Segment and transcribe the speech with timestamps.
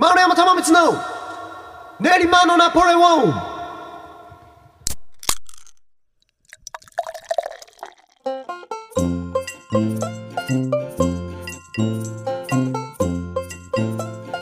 [0.00, 0.92] 丸山玉光の
[2.00, 3.34] 練馬のナポレオン。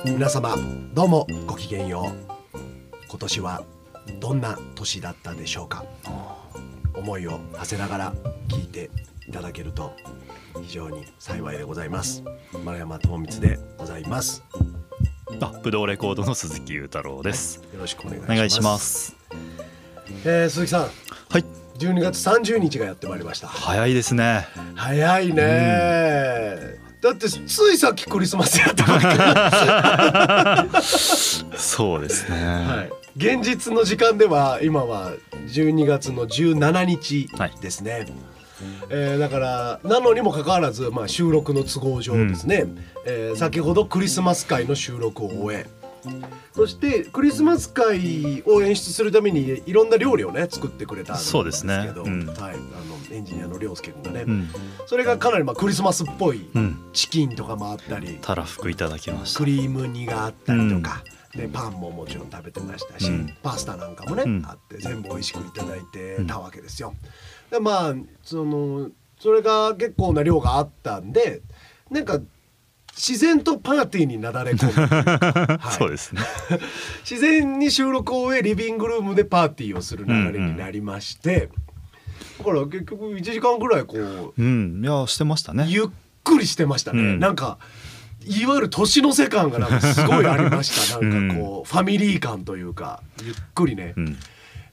[0.04, 0.54] 皆様
[0.94, 2.04] どうもごきげんよ
[2.54, 2.59] う。
[3.09, 3.64] 今年は
[4.20, 5.84] どんな年だったでしょうか。
[6.95, 8.14] 思いを馳せながら
[8.46, 8.93] 聞いて
[9.27, 9.93] いただけると
[10.62, 12.22] 非常に幸いでございます。
[12.64, 14.45] 丸山智光でございます。
[15.40, 17.56] あ、ブドウレコードの鈴木裕太郎です。
[17.73, 18.36] よろしくお願いしおます。
[18.36, 19.16] 願いします。
[20.24, 20.82] えー鈴木さん。
[20.82, 20.88] は
[21.38, 21.45] い、
[21.78, 23.46] 12月30日がやってまいりました。
[23.46, 24.48] 早いですね。
[24.74, 29.00] 早いね、だってついさっきクリスマスやったばっ
[30.72, 30.83] か
[31.56, 32.36] そうですね。
[32.38, 35.12] り、はい、現実の時間では今は
[35.47, 37.28] 12月の17日
[37.60, 38.06] ですね、
[38.91, 42.65] えーだからなのにもかかわらず、まあ、収録の都合上ですね、
[43.07, 45.67] えー先ほどクリスマス会の収録を終え。
[46.53, 51.39] そしてクリスマス会を演出するためにいろんな料理をね作ってくれたんですけど。
[51.39, 51.92] そうですね。
[51.97, 52.27] うん。
[52.27, 54.48] はい、あのエンジニアの涼介君がね、うん、
[54.87, 58.19] それがかなりまあクリスマスっぽいうん、チキンとかもあったり。
[58.22, 59.39] たらふくいただきました。
[59.39, 59.47] ク。
[59.47, 61.03] リーム煮があったりとか、
[61.34, 63.34] でパンももちろん食べてましたし、うん。
[63.43, 64.47] パスタなんかもね、うん。
[64.47, 66.95] あって全部美味しくいただいてうんたわけですよ。
[67.50, 71.42] でまあそのそれが結構な量があったんで
[71.91, 72.20] なんか
[72.98, 74.72] 自然とパーティーになだれ込む。
[75.56, 75.72] はい。
[75.72, 76.20] そうですね。
[77.08, 81.48] 自然に収録を終えリビングルームでパーティーをする流れになりまして、
[82.38, 85.66] だから結局1時間ぐらいこううん、いや、してましたね。
[85.69, 85.86] ゆっ
[86.24, 87.20] くりしてましたね、うん。
[87.20, 87.58] なんか
[88.26, 90.98] いわゆる年の瀬感がなんかすごいありました。
[91.00, 94.19] なんかこう、ファミリー感というかゆっくりね、うん、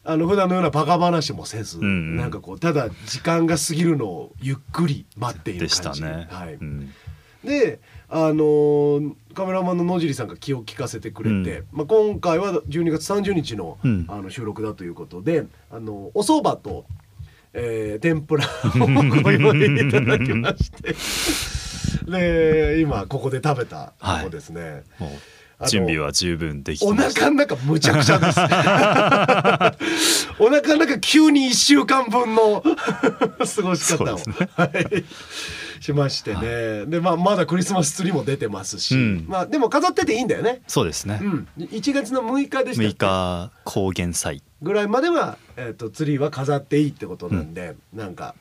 [0.07, 2.15] あの普段のようなバカ話もせず、んうん。
[2.15, 6.27] なんかこうただ時間が過ぎるのをゆっくり待っているでした感じね。
[6.29, 6.53] はい。
[6.53, 6.93] うん、
[7.43, 14.05] であのーカメラマンの野尻さんが気を利かせてくれて、まあ、今回は12月30日の,、うん。
[14.07, 16.85] あの収録だということであのお蕎麦と、
[17.53, 20.95] えー天ぷらをご用意いただきまして。
[22.05, 24.83] で今ここで食べたとこですね。
[24.99, 25.11] もあのう
[25.69, 26.93] 準備は十分できてお。
[26.93, 28.39] 腹の中むちゃくちゃです。
[30.39, 32.71] お腹の中急に一週間分の 過
[33.61, 35.05] ごし方を、そうですはい
[35.85, 36.85] しましてね。
[36.87, 40.61] でまあまだクリスマスツリーも出てますし、うんまあでも飾ってていいんだよね。
[40.67, 41.25] そうですねう。
[41.25, 41.47] ん。
[41.59, 44.41] 1月の6日でしたっ6け日高原祭。
[44.61, 48.35] ぐらいまではえっ、とツリーは飾っていいってことなんで、なんか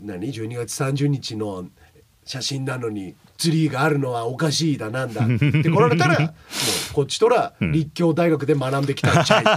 [0.00, 1.66] 何？12月30日の
[2.24, 5.38] 写真なのにツリーがあるのはおかしいだなんだ って
[5.70, 6.34] 来られたらもう
[6.92, 9.50] こっちとら立教大学で学んできたんちゃいと。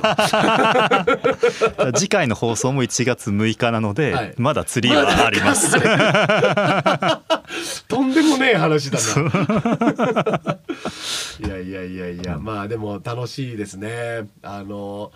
[1.93, 5.73] 次回の放送も1月6日なので、はいまだツリーはあります。
[7.87, 10.57] とんでもねえ話だな。
[11.45, 14.27] いやいやいやいや、まあでも楽しいですね。
[14.41, 15.11] あの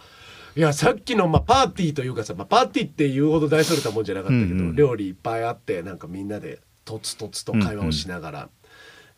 [0.55, 8.49] いやさっきのまあパーティーというかさ、まあ、パーティーっていうほど大それたもんじゃなかったけど、うんうん料理いっぱいあってなんかみんなでとつとつと会話をしながら、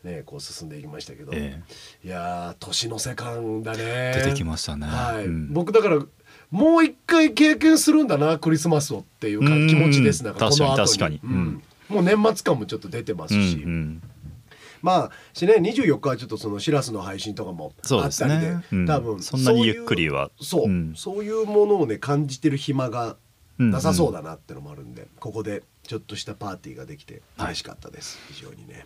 [0.04, 1.62] ねこう進んでいきましたけど、え
[2.04, 4.14] いやー年の瀬感だね。
[4.16, 4.88] 出てきましたね。
[4.88, 5.54] はい、うん。
[5.54, 6.00] 僕だから
[6.50, 9.68] もう一回経験するんだなクリスマスをっていうかうん。
[9.68, 10.24] 気持ちです。
[10.24, 10.88] なんかこ確かにの後に。
[10.88, 11.62] 確かにうん。
[11.90, 11.96] うん。
[11.96, 14.02] もう年末感もちょっと出てますうんし、うん。
[14.82, 18.64] まあしね24日はちょっとそのしらすの配信とかもあったりでね。
[18.72, 18.86] うん。
[18.88, 20.32] 多分そんなにゆっくりは。
[20.42, 20.94] そう、うん。
[20.96, 23.18] そういうものをね感じてる暇が
[23.60, 28.86] うんなさそうだなってのもあるんで、ここでちょっとしたパーティーができて嬉しかったです、非常にね。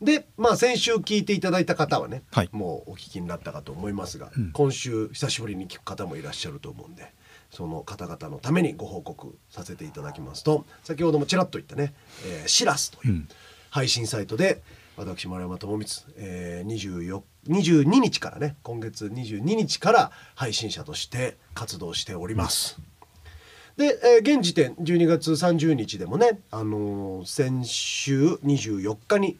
[0.00, 2.48] でまあ先週聞いていただいた方はね、はい。
[2.50, 4.50] もうお聞きになったかと思いますが、うん。
[4.52, 7.12] 今週久しぶりに聞く方もいらっしゃると思うんで
[7.50, 11.92] その方々のためにご報告させていただきますと先ほどもちらっと言ったね
[12.24, 13.28] 「えーシラス」といううん。
[13.68, 14.62] 配信サイトで
[14.96, 22.80] 私丸山智光、えー、24 22日からね今月22日から配信者として活動しております。
[23.76, 29.38] で、えー現時点12月30日でもね、あのー先週24日に。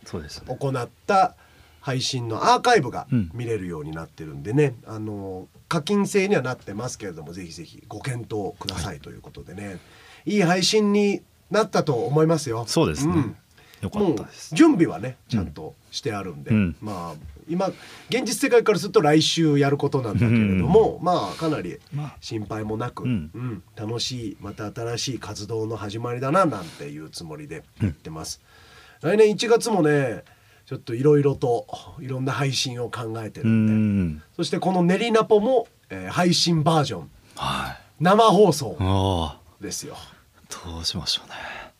[0.59, 1.37] 行った
[1.81, 3.31] 配信のアーカイブがうん。
[3.35, 9.79] 見れるようになってるんでね、あの課金制にはなってますけれどもぜひぜひご検討くださいということでね、
[10.25, 12.65] い、い配信になったと思いますよ。
[12.67, 13.15] そうですね。
[13.15, 13.37] ん
[13.85, 14.55] よかったです。
[14.55, 17.67] 準備はねちゃんとしてあるんで、うんまあ今
[18.09, 28.41] 現実世界からすると来週やることなんだけれども、まあかなりまあ心配もなく、うんうん楽しいまた新しい活動の始まりだななんていうつもりでやってます。
[29.03, 30.25] 来年1月もね
[30.65, 31.67] ちょっといろいろと
[32.01, 34.23] いろんな配信を考えてるうんで、ん。
[34.35, 38.03] そしてこの「練りナポも」えー配信バージョンはい。
[38.03, 39.63] 生放送ああ。
[39.63, 39.97] ですよ。
[40.65, 41.35] どうしましょうね。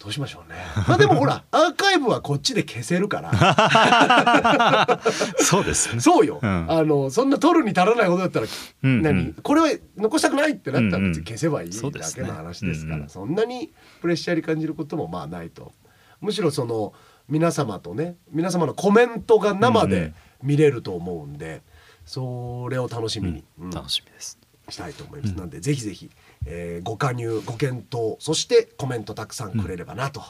[0.05, 0.59] どうしましょうね。
[0.87, 5.01] まあでもほら アーカイブはこっちで消せるから。
[5.41, 6.01] そうですね。
[6.01, 6.71] そうよ、うん。
[6.71, 8.47] あのそんな取るに足らないことだったら、
[8.83, 9.03] うんうん。
[9.03, 9.35] 何？
[9.43, 13.73] これは残したくないってなったら別に消せばいいうんうんだけの話ですから、そんなに
[14.03, 15.73] プレッシャーに感じることもまあないと。
[16.21, 16.93] むしろその
[17.27, 20.15] 皆様とね皆様のコメントが生でうんうん。
[20.43, 21.63] 見れると思うんで、
[22.05, 23.71] それを楽しみに、うん。
[23.71, 24.39] 楽しみです。
[24.69, 26.11] したいと思います、なんでぜひぜひ、
[26.47, 30.23] えーご加入ご検討そしてコメントたくさんくれればなと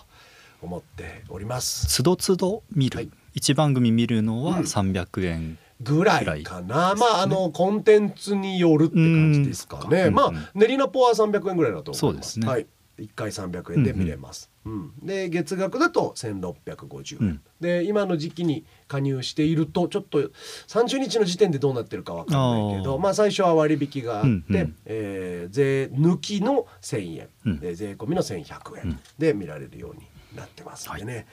[0.62, 1.86] 思っております。
[1.88, 3.10] つどつど見る、はい。
[3.34, 4.64] 一番組見るのはうん。
[4.64, 10.36] 300円、ぐらいかな、まああのコンテンツによるって感じですかね、まあうん。
[10.36, 11.98] うん練りナポは300円ぐらいだと思います。
[12.00, 12.46] そうですね。
[12.46, 12.66] はい。
[12.98, 14.92] 1回300円で見れます、うん。
[15.02, 20.20] で月額だと1650円、うんで今の時期に加入しているとちょっと
[20.68, 24.76] 30日の時点でどうなってるかわかんないけどまあ最初は割引があって、うんうん。
[24.84, 27.60] えー税抜きの1000円、うん。
[27.60, 30.02] で税込みの1100円で見られるように
[30.36, 31.26] なってますんでね、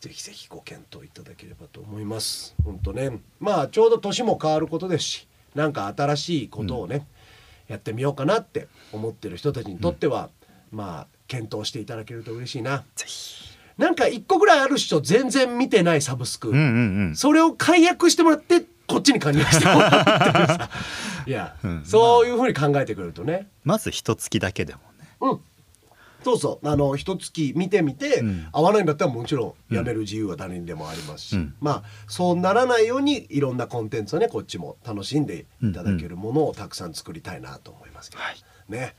[0.00, 2.54] ぜひぜひご検討いただければと思います。
[2.64, 7.06] 本当ね、まあちょうど年も変わることですし、なんか新しいことをね、
[7.68, 10.30] やってみようかなって思ってる人たちにとっては、
[10.70, 12.84] まあ検討していただけると嬉しいな。
[12.94, 13.45] ぜひ
[13.78, 17.16] なんか一個ぐらいある人全然見てないサブスク、うんうんうん。
[17.16, 20.46] それを解約してもらってこっちに加入してもらうっていう。
[20.46, 20.70] さ、
[21.26, 21.84] いや、うん。
[21.84, 23.48] そういうふうに考えてくれるとね。
[23.64, 25.08] まず一月だけでもね。
[25.20, 25.40] うん。
[26.24, 26.68] そうそう。
[26.68, 28.48] あの一月見てみて、うん。
[28.50, 31.54] 合わないんだったらもちろんやめる自由は誰にでもありますし、うん。
[31.60, 38.36] まあそうならないようにいろんなコンテンツをねこっちも楽しんでいただけるものをたくさん作りたいなと思いますけど、はい。
[38.68, 38.94] ね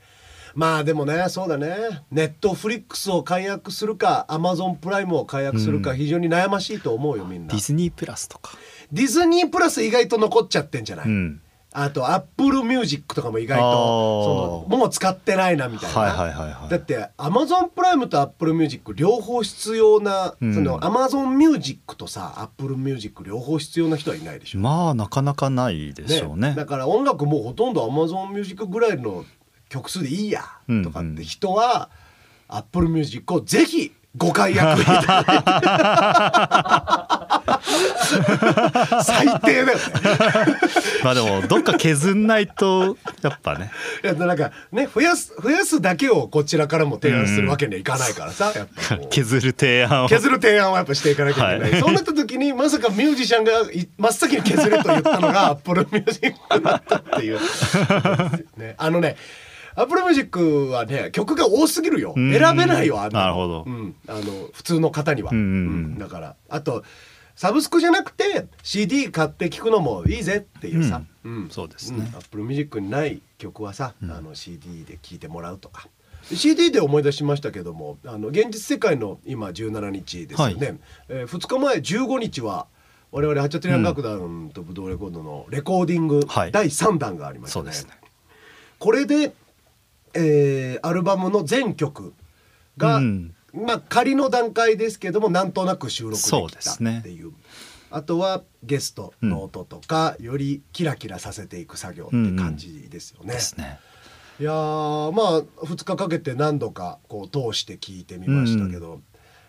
[0.58, 2.02] まあでもねそうだね。
[2.10, 7.52] ネットフリックスを解約するかアマゾンプライムを解約するか非常に悩ましいと思うよみんな。
[7.52, 8.58] ディズニープラスとか。
[8.90, 11.40] ディズニープラス意外と残っちゃってんじゃない、うん。
[11.72, 16.68] あとアップルミュージックとかも意外とそのもう使ってないなみたいな、はいはいはいはい。
[16.70, 20.54] だってアマゾンプライムとアップルミュージック両方必要な、うん。
[20.54, 26.54] そのアマゾンミュージックとさアップルミュージック両方必要な人はいないでしょ、まあなかなかないでしょうね。
[26.56, 29.24] だから音楽もうほとんどアマゾンミュージックぐらいの
[29.68, 31.90] 曲数でいいやうんとかって人は、
[32.48, 37.18] アップルミュージックをぜひご解約いただいて。
[39.04, 39.72] 最低だよね。
[41.04, 43.70] まあでもどっか削んないとやっぱね。
[44.02, 48.52] いやなんかね増やす増やすだけをこちらからも提案するわけにはいかないからさ、
[49.10, 50.08] 削る提案を。
[50.08, 51.80] 削る提案はやっぱしていかなきゃいけない、はい。
[51.80, 57.38] そうなった時にまさかミュージシャンがい真っ先に削ると言ったのが Apple Music だったっていう、
[58.56, 59.16] ね、あのね
[59.78, 62.12] Apple Music はね曲が多すぎるよ。
[62.16, 62.32] うん。
[62.32, 63.64] 選べないよあなるほど。
[63.64, 64.22] うん、あの
[64.52, 65.52] 普通の方には、うんうんうん。
[65.52, 65.56] う
[65.94, 66.36] んだから。
[66.48, 66.82] あと
[67.36, 71.48] サブスクじゃなくて CD 買って聴くのもいいぜっていうさ、うん。
[71.50, 72.10] そうですね。
[72.14, 75.88] アップルミュージックにない曲はさ、あの CD で聴いてもらうとか。
[76.24, 80.78] CD で思い出しましたけどもあの現実世界の今17日ですよね、はい。
[81.08, 82.66] え2日前15日は
[83.12, 86.52] 我々ハチャトリアン楽団とブドウレコードのレコーディングはい。
[86.52, 87.62] 第3弾がありましたね。
[87.62, 87.92] そうですね。
[88.78, 89.32] これで、
[90.18, 92.14] えーアルバムの全曲
[92.76, 93.34] が、うん。
[93.52, 96.98] まあ仮の段階ですけどもなんとなく収録できたですね。
[97.00, 97.32] っていう。
[97.90, 103.32] あとはゲストの音とか、よりキラキラさせていく作業って感じですよね。
[103.32, 103.78] ですね。
[104.40, 109.00] いやーまあ2日かけて何度かこう通して聞いてみましたけど、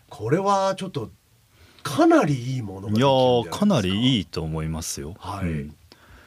[0.09, 1.11] これはちょっと
[1.83, 5.15] かなりいいものがでいやきるんじゃないですーかなりいいと思いますよ。
[5.19, 5.75] はい、うん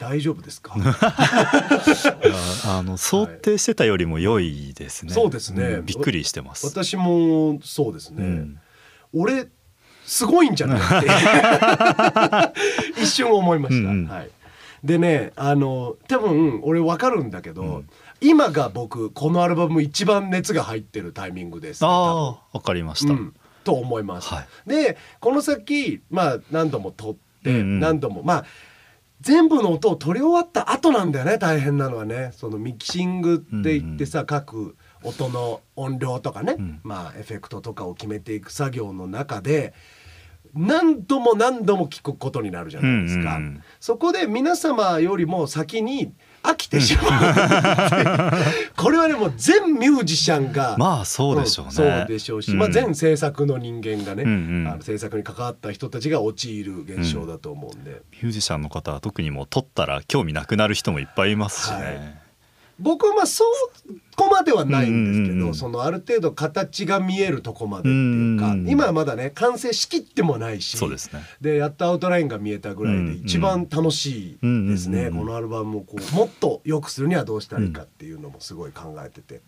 [0.02, 0.75] 大丈夫ですか？
[2.66, 5.12] あの想定してたよりも良いですね。
[5.12, 5.76] そうですね。
[5.76, 6.66] んびっくりしてます。
[6.66, 8.59] 私もそうですね、うん。
[9.12, 9.47] 俺
[10.04, 10.82] すごいんじゃないっ
[12.94, 12.99] て。
[13.00, 14.09] 一瞬思いました、うんうん。
[14.09, 14.30] はい、
[14.82, 17.88] でねあの多分俺分かるんだけど、うん。
[18.21, 23.14] 今が僕このアルバム一番熱が入ってるタイミングです、ね、多ああわかりました、
[23.62, 24.68] と思います、はい。
[24.68, 27.80] でこの先まあ何度も撮って、うんうん。
[27.80, 28.44] 何度もまあ
[29.23, 31.38] 全部の音を取り終わった後なんだよね。
[31.38, 32.31] 大変なのはね。
[32.33, 36.81] そのミキシングって言ってさ、各音の音量とかね、ん。
[36.83, 39.75] まあエフェクトとかを決めていく作業の中で
[40.55, 43.62] 何度も何度も聞くことになるじゃないですか、うんうんうん。
[43.81, 47.34] そこで皆様よりも先に飽きてしまう、
[48.76, 52.58] これはねもう全ミュージシャンがまあそうでしょうね、んそうでしょうし、うん。
[52.58, 54.25] まあ、全制作の人間がね、
[54.68, 62.22] あの制作に関わった人たちが陥る現象だと思うんで、ミュージシャンの方は特にもう撮ったら興味なくなる人もいっぱいいますしね、はい
[62.79, 63.45] 僕はまあそ
[64.17, 71.21] こまではないんですけど、うんそのある程度形が見えるとこまでっていうか、うん今はまだね完成しきってもないしそうですね。
[71.41, 79.41] でやっとアウトラインが見えたぐらいで一番楽しいですね、このアルバムをこうもっと良くするにはどうしたらいいかっていうのもすごい考えてて、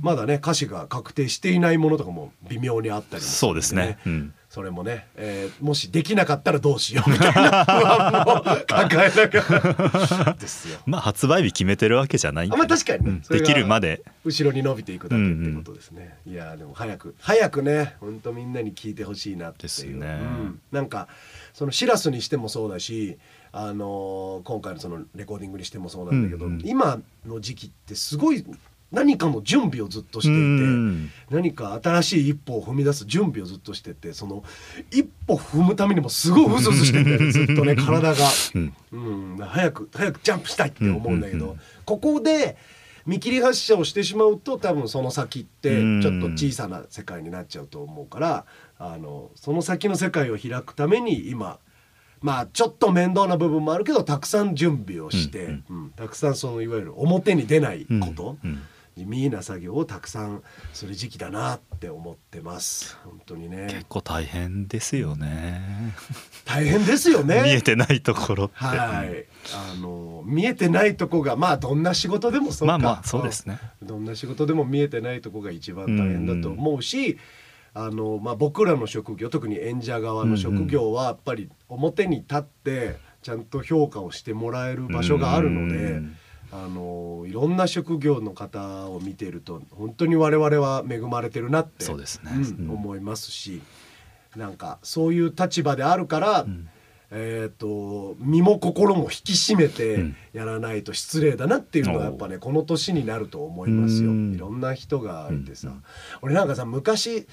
[0.00, 10.78] まだね歌詞が確定していないものとかも微妙にあったりもそうですね、うん、それもね、えーもしできなかったらどうしようみたいな不安も抱えながらですよ。
[10.84, 13.10] まあ発売日決めてるわけじゃないまあ確かにね。
[13.12, 13.38] うん。
[13.38, 14.02] できるまで。
[14.26, 19.98] 後ろに伸びていくだけってことですね、いやーでも早く早くね本当みんなに聞いてほしいなっていう。
[19.98, 20.18] ね。
[20.20, 21.08] うん、なんか
[21.54, 23.16] そのシラスにしてもそうだし
[23.52, 26.60] あのー今回のそのレコーディングにしてもそうなんだけど、うんうん。
[26.62, 28.44] 今の時期ってすごい
[28.92, 31.10] 何かの準備をずっとしていて、うん。
[31.30, 34.44] 何か新しい一歩を踏み出す準備をずっとしててその
[34.90, 38.74] 一歩踏むためにもすごいうずうずしてんだよねずっとね体が、うん。
[38.92, 38.96] う
[39.34, 41.56] ん、早く早くジャンプしたいって思うんだけど、
[41.86, 42.56] ここで
[43.06, 46.02] 見切り発車をしてしまうと多分その先ってうん。
[46.02, 48.44] ちょっと小さな世界になっちゃうと思うから
[48.78, 51.58] あのその先の世界を開くために今
[52.20, 58.62] まあちょっと面倒な部分もあるけどたくさん準備をして、うんうんたくさんそのいわゆる表に出ないこと、うんうん
[58.96, 65.94] 地味な作業をたくさんする時期だなって思ってます本当にね結構大変ですよね
[66.44, 77.18] 大変ですよね見えてないところって、はいあの見えてないとこがまあどんな仕事でもそうかまあまあそうですねどんな仕事でも見えてないとこが一番大変だと思うし、
[77.74, 85.76] あのまあ、僕らの職業特に演者側の職業はやっぱり表に立ってちゃんと評価をしてもらえる場所があるので。
[85.76, 86.16] うん
[86.54, 92.30] あのいろんな職業の方を見ていると本当に我々は恵まれてるなってそうですね。
[92.34, 92.70] うんうん。
[92.70, 93.62] 思いますし
[94.36, 96.68] なんかそういう立場であるから、ん。
[97.14, 100.16] えー、と身も心も引き締めうてん。
[100.32, 104.10] やらないと失礼だなっていうのはやっぱねこの年になると思いますよ。
[104.10, 104.34] うん。
[104.34, 105.84] いろんな人がいてさ、うん。
[106.22, 107.26] 俺なんかさ昔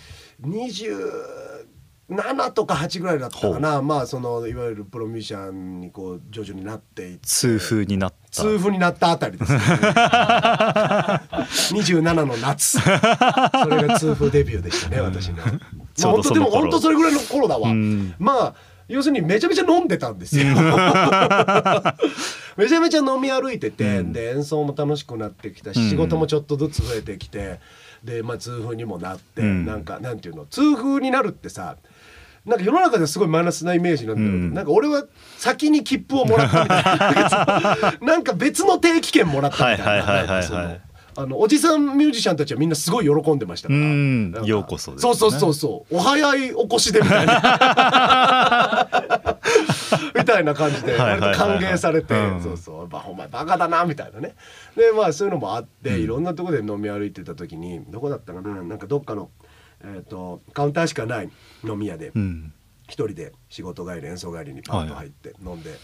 [2.09, 3.81] 27とか8ぐらいだったかな。
[3.81, 7.27] まあそのいわゆるプロミュージシャンにこう徐々になっていって。
[7.27, 8.17] 痛風になった。
[8.31, 9.59] 痛風になったあたりです、ね、
[11.81, 12.79] 27の夏。
[12.79, 12.89] そ
[13.69, 15.43] れが痛風デビューでしたね私の。
[15.43, 15.47] う
[15.95, 18.15] どその頃まあ本当でも本当それぐらいの頃だわ、うん。
[18.17, 18.55] まあ
[18.87, 20.45] 要するにめちゃめちゃ飲んでたんですよ。
[22.57, 24.11] めちゃめちゃ飲み歩いてて、うん。
[24.11, 25.89] で演奏も楽しくなってきたし、うん。
[25.91, 27.59] 仕事もちょっとずつ増えてきて
[28.03, 29.63] で、まあ、痛風にもなって、うん。
[29.65, 31.77] なんかなんていうの痛風になるってさ
[32.45, 34.53] なんか世の中ですごいマイナスなイメージなんだけど、うん。
[34.53, 35.03] なんか俺は
[35.37, 37.93] 先に切符をもらったみたいな。
[38.01, 39.85] なんか別の定期券もらったみたいな。
[39.85, 40.27] はいはいはいはいはい。
[40.27, 40.77] なんかその
[41.15, 43.79] あのおじさんミュージシャンたちはみんなすごい喜んでましたから。
[44.47, 45.13] ようこそですね。
[45.13, 45.97] そうそうそうそう。
[45.97, 47.35] お早いお越しでみたいな。
[50.15, 51.19] みたいな感じで歓
[51.57, 52.41] 迎されて、うん。
[52.41, 52.87] そうそう。
[52.87, 54.35] ばお前バカだなみたいなね。
[54.77, 59.29] でまあそういうのもあって、いろんなところで飲み歩いてた時にどこだったかななんかどっかの、
[59.83, 61.29] えー、とカウンターしかない
[61.63, 62.53] 飲み屋でうん。
[62.89, 65.77] 一人で仕事帰り演奏帰りにパッと入って飲んで、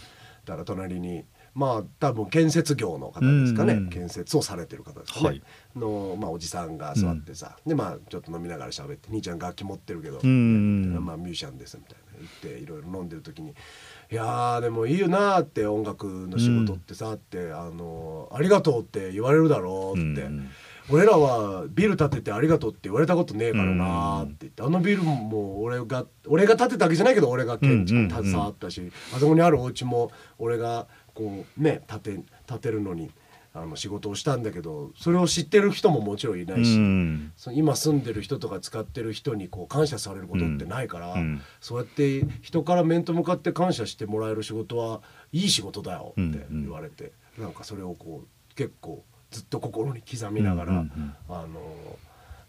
[0.44, 1.24] たら隣に
[1.54, 5.42] まあ多分建設業の方ですかね、うんうん建設をされてる方ですかね、はい。
[5.74, 12.06] の、まあ、おじさんが座ってさ、でまあちょっと飲みながら喋って「兄ちゃん楽器持ってるけど、うんまあ、ミュージシャンです」みたいな。
[12.16, 13.50] 言っていろいろ飲んでる時に
[14.10, 20.22] 「いやーでもいいよな」って音楽の仕事ってさって、あの「ありがとう」って言われるだろうって。
[20.22, 20.48] うん
[20.90, 33.10] 俺らはビル建ててありがとうって言われたことねえからなーって言って、あのビルも俺が俺が建てたわけじゃないけど俺が建築に携わったし、あそこにあるお家も俺がこうね建て建てるのに
[33.52, 45.00] あの仕事をしたんだけどそれを知ってる人ももちろんいないし、うんその今住んでる人とか使ってる人にこう感謝されることってないから、うんそうやって人から面と向かって感謝してもらえる仕事は
[45.32, 49.02] いい仕事だよって言われて、なんかそれをこう結構
[49.36, 51.14] ずっと心に刻みながら、うんうんうん。
[51.28, 51.98] あの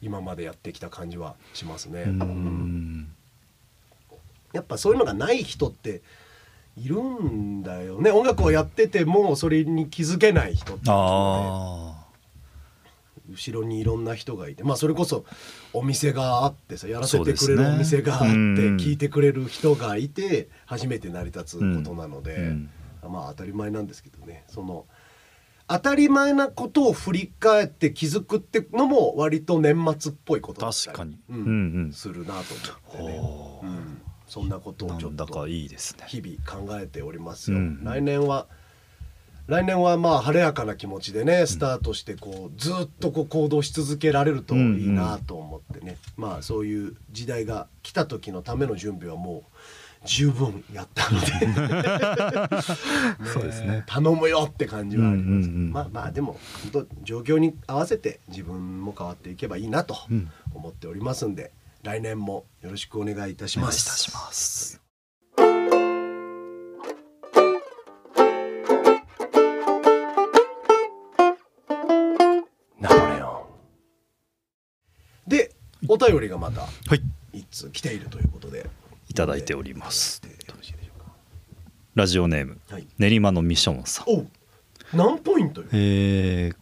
[0.02, 2.04] 今までやってきた感じはしますね。
[2.04, 2.18] ううん。
[3.02, 3.08] ん
[4.54, 6.02] やっぱそういうのがない人って
[6.78, 8.12] いるんだよね。
[8.12, 12.06] 音楽をやっててもそれに気づけない人ってねあ
[13.30, 15.26] 後ろにいろんな人がいてまあそれこそ
[15.74, 18.78] お店があってさやらせてくれるお店があってうん。
[18.78, 22.70] 聞いてくれる人がいて初めて成り立つことなので、うん。
[23.12, 24.46] まあ当たり前なんですけどね。
[24.48, 24.86] その
[25.68, 31.20] 当たり前なことを振り返って気づくってのも割と年末っぽいことだったり確かに。
[31.30, 31.36] うん。
[31.36, 31.94] うんうん。
[31.94, 33.66] するなと思ってね、ほう。
[33.66, 36.06] うん、そんなことあをちょっとなんだかいいですね。
[36.08, 38.48] 日々考えておりますよ、うん来年は
[39.48, 49.58] 来年はまあ晴れやかな気持ちでねスタートしてこうずっとこう行動し続けられるといいなと思ってね、まあそういう時代が来た時のための準備はもう
[50.06, 51.28] 十分やったので。
[53.34, 53.84] そうですね。
[53.88, 55.72] 頼むよって感じはあります、うんうんうん。
[55.72, 56.40] まあまあでも
[56.72, 61.52] 本当状況に合わせて自分も変わっていけばいいなとうん思っておりますんで、
[61.84, 63.78] 来年もよろしくお願いいたしおます。
[63.78, 64.82] 願いいたします
[72.80, 73.42] ナポレオン。
[75.28, 75.52] で
[75.88, 77.02] お便りがまたはい。
[77.34, 78.62] 一通来ているということで。
[78.62, 78.64] い
[79.14, 80.22] ただいております。
[81.96, 82.88] ラジオネームかはい。
[82.98, 84.30] 練馬のミションさん。
[84.96, 85.68] 何ポイントよ？
[85.72, 86.56] えー、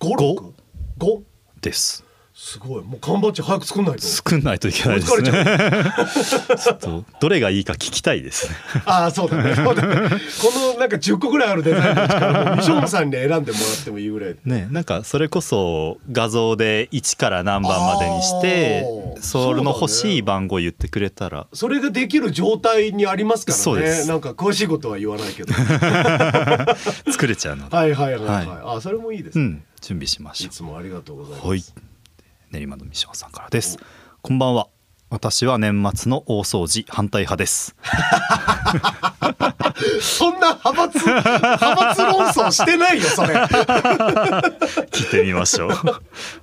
[0.00, 0.54] 五六？
[0.98, 1.22] 五？
[1.60, 2.04] です
[2.42, 2.82] すごい。
[2.82, 4.02] もう缶バッジ早く作んないと。
[4.02, 5.30] 作んないといけないですね。
[5.30, 8.48] れちょっとどれがいいか聞きたいです。
[8.48, 8.54] ね
[8.86, 9.54] ああそうだね。
[9.54, 10.08] そうだね。
[10.08, 14.36] このなんか10個ぐらいあるデザインのうちからもうミションさんに選んでもらってもいいぐらい。
[14.46, 18.86] ねなんかそれこそ画像で1から何番までにして
[19.20, 21.46] それの欲しい番号言ってくれたら。
[21.52, 24.06] それができる状態にありますからね。
[24.06, 25.52] なんか詳しいことは言わないけど。
[27.12, 27.76] 作れちゃうので。
[27.76, 29.62] はいはいはいはい、はあそれもいいですね、うん。
[29.82, 31.89] 準備しましょいつもありがとうございます、うはい
[32.50, 33.78] 練馬のミションさんからです。
[34.22, 34.68] こんばんは。
[35.08, 37.76] 私は年末の大掃除反対派です。
[40.00, 43.34] そんな派閥派閥論争してないよそれ。
[44.90, 45.70] 聞いてみましょう。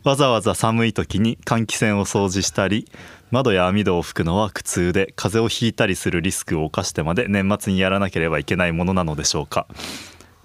[0.04, 2.90] わざわざ寒い時に換気扇を掃除したり
[3.32, 9.68] 窓や網戸を拭くのは苦痛で風邪をひいたりするリスクを冒してまで年末にやらなければいけないものなのでしょうか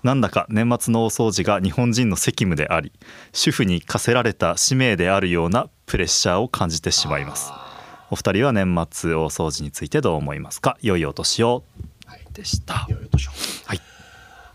[0.03, 2.91] なんだか年末の大掃除が日本人の責務であり
[3.33, 7.53] 主婦に課せられた使命であるようなプレッシャーを感じてしまいます。
[8.11, 10.77] お二人は年末大掃除についてどう思いますか？
[10.83, 11.63] 良いお年を。
[12.05, 12.87] はいでした。
[12.89, 13.33] よいよいしょ
[13.67, 13.81] はい。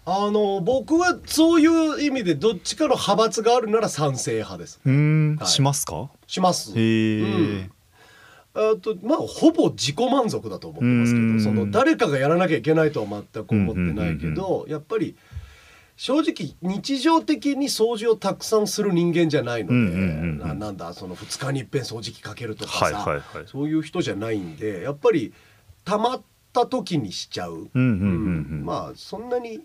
[0.05, 4.79] あの僕はそういう意味でどっちかの派閥があるなら賛成派です。
[4.85, 5.47] うーん、はい。
[5.47, 6.09] しますか？
[6.27, 6.73] します。
[6.77, 7.71] へえ、うん。
[8.53, 11.37] あとまあほぼ自己満足だと思ってますけうん。
[11.37, 15.15] どその誰かがやらなきゃいけないとは全く思ってないけうんどやっぱり
[15.97, 20.39] 正直日常的に掃除をたくさんする人間じゃないので、うんうんうんうん。
[20.39, 23.47] ななんだその2日にいっぺん掃除機かけるとかさ、はいはいはい。
[23.47, 25.33] そういう人じゃないんでやっぱり
[25.83, 26.21] たまっ
[26.53, 28.63] た時にしちゃう、うんうんうんうん。
[28.63, 29.59] まあそんなに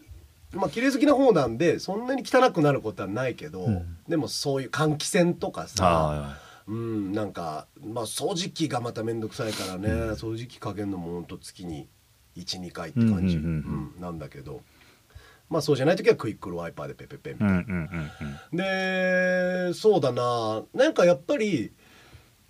[0.55, 3.99] まあ綺麗好きな方なんでそんなに汚くなることはないけど、うん。
[4.09, 11.89] でもそういう換気扇とかさあうんなんかまあ掃除機がまた面倒くさいからね、掃除機かけるのもほんと月に
[12.37, 13.93] 12回って感じ、うんうんうん。
[13.97, 14.63] うんなんだけど
[15.53, 17.55] まあそうじゃない時はクイックルワイパーでペペペみたいな。
[17.55, 18.11] ーうんうんうん
[18.53, 18.57] うん。
[18.57, 20.63] でそうだな。
[20.75, 21.73] なんかやっぱり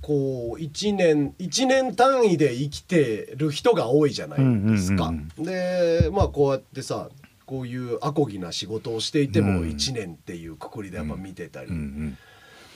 [0.00, 4.38] こう1年1年単位で生きてる人が多いじゃない
[4.70, 5.08] ですか。
[5.08, 7.08] うんうんでまあこうやってさ
[7.44, 9.68] こういうアコギな仕事をしていてもうん。
[9.68, 12.16] 1年っていうくくりでやっぱ見てたり、うん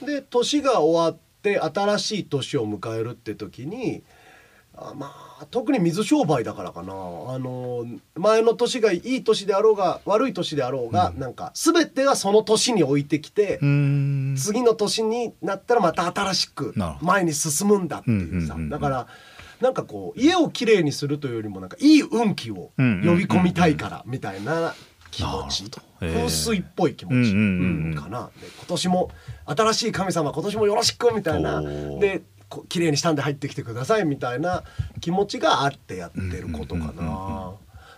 [0.03, 0.07] うん。
[0.07, 4.03] で年が終わって新しい年を迎えるって時に
[4.77, 6.93] あまあ特に水商売だからかな。
[6.93, 6.95] あ
[7.39, 13.59] の前の年がいい年であろうが悪い年であろうが、なんか全てはその年に置いてきて、
[14.37, 18.71] 次の年になったらまた新しく前に進むんだっていうさ、うんうんうんうん。
[18.71, 19.07] だから
[19.61, 22.83] なんかこう家をきれいにするというよりもなんかいい運気を呼
[23.17, 24.75] び込みたいからみたいな
[25.11, 25.65] 気持ち、
[26.01, 28.31] 風水っぽい気持ち、うんうんうんうんかな。
[28.41, 29.11] で今年も
[29.47, 31.62] 新しい神様今年もよろしくみたいな。
[31.62, 32.36] でこ
[32.69, 34.65] 綺麗にしたんで入ってきてくださいみたいな
[35.01, 37.55] 気持ちがあってやってることかうんうんうんな。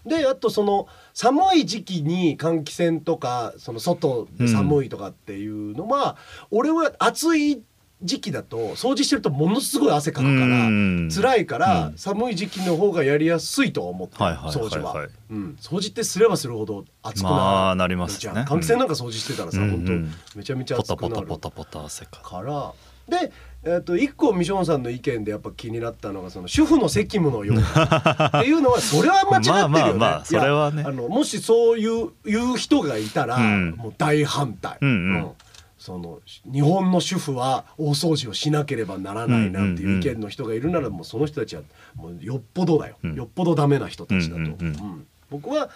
[0.06, 6.16] であとその寒い時期に換気扇とかその外で寒いとかっていうのは、
[6.50, 7.62] 俺は暑い
[8.02, 11.98] 時期だと掃除してるとものすごい汗かくからうん辛いからうん。
[11.98, 15.08] 寒い時期の方がやりやすいとは思って掃除は。
[15.30, 15.56] うん。
[15.60, 17.34] 掃除ってすればするほど暑くなる。
[17.34, 20.12] まあなります換気扇なんか掃除してたらさ、うん本当うん。
[20.36, 22.72] めちゃめちゃポ暑くなるタポタポタポタ汗かから
[23.08, 23.32] で、
[23.64, 28.28] えー、と一個ミションさんの意見でやっぱ気になったのがその主婦の責務のような。
[28.40, 29.68] っていうのはそれは間違ってるよね。
[29.68, 30.84] まあまあまあいやそれはね。
[30.86, 33.70] あのもしそういう言う人がいたら、うん。
[33.76, 34.78] もう大反対。
[34.80, 35.30] うんうん。
[35.78, 41.62] その日本の主婦は大掃除をしなければならないなんていう意見の人がいるならもうその人たちは
[41.94, 43.14] もうよっぽどだよ、うん。
[43.14, 44.64] よっぽどダメな人たちだと、うんうんうん。
[44.64, 45.06] うん。
[45.30, 45.70] 僕は、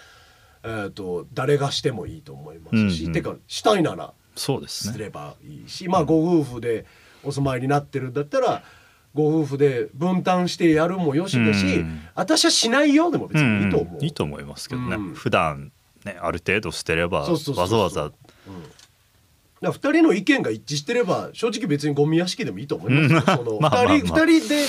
[0.65, 3.13] えー、と誰がしてもいいと思いますし、うんうん。
[3.13, 4.93] てかしたいならそうですね。
[4.93, 6.85] すればいいし、まあご夫婦で
[7.25, 8.63] お住まいになってるんだったら
[9.15, 12.01] ご夫婦で分担してやるもよしだし、うん。
[12.15, 14.01] 私はしないよでも別にいいと思う。
[14.01, 14.05] ん。
[14.05, 15.15] いいと思いますけどね、うん。
[15.15, 15.73] 普段
[16.05, 18.05] ねある程度してればわざわざ。
[18.05, 18.15] だか
[19.61, 23.37] ら2人の意見が一致してれば正直別にゴミ屋敷でもいいと思いますよ。
[23.37, 23.95] その まあまあまあ。
[23.95, 24.67] 2人二人で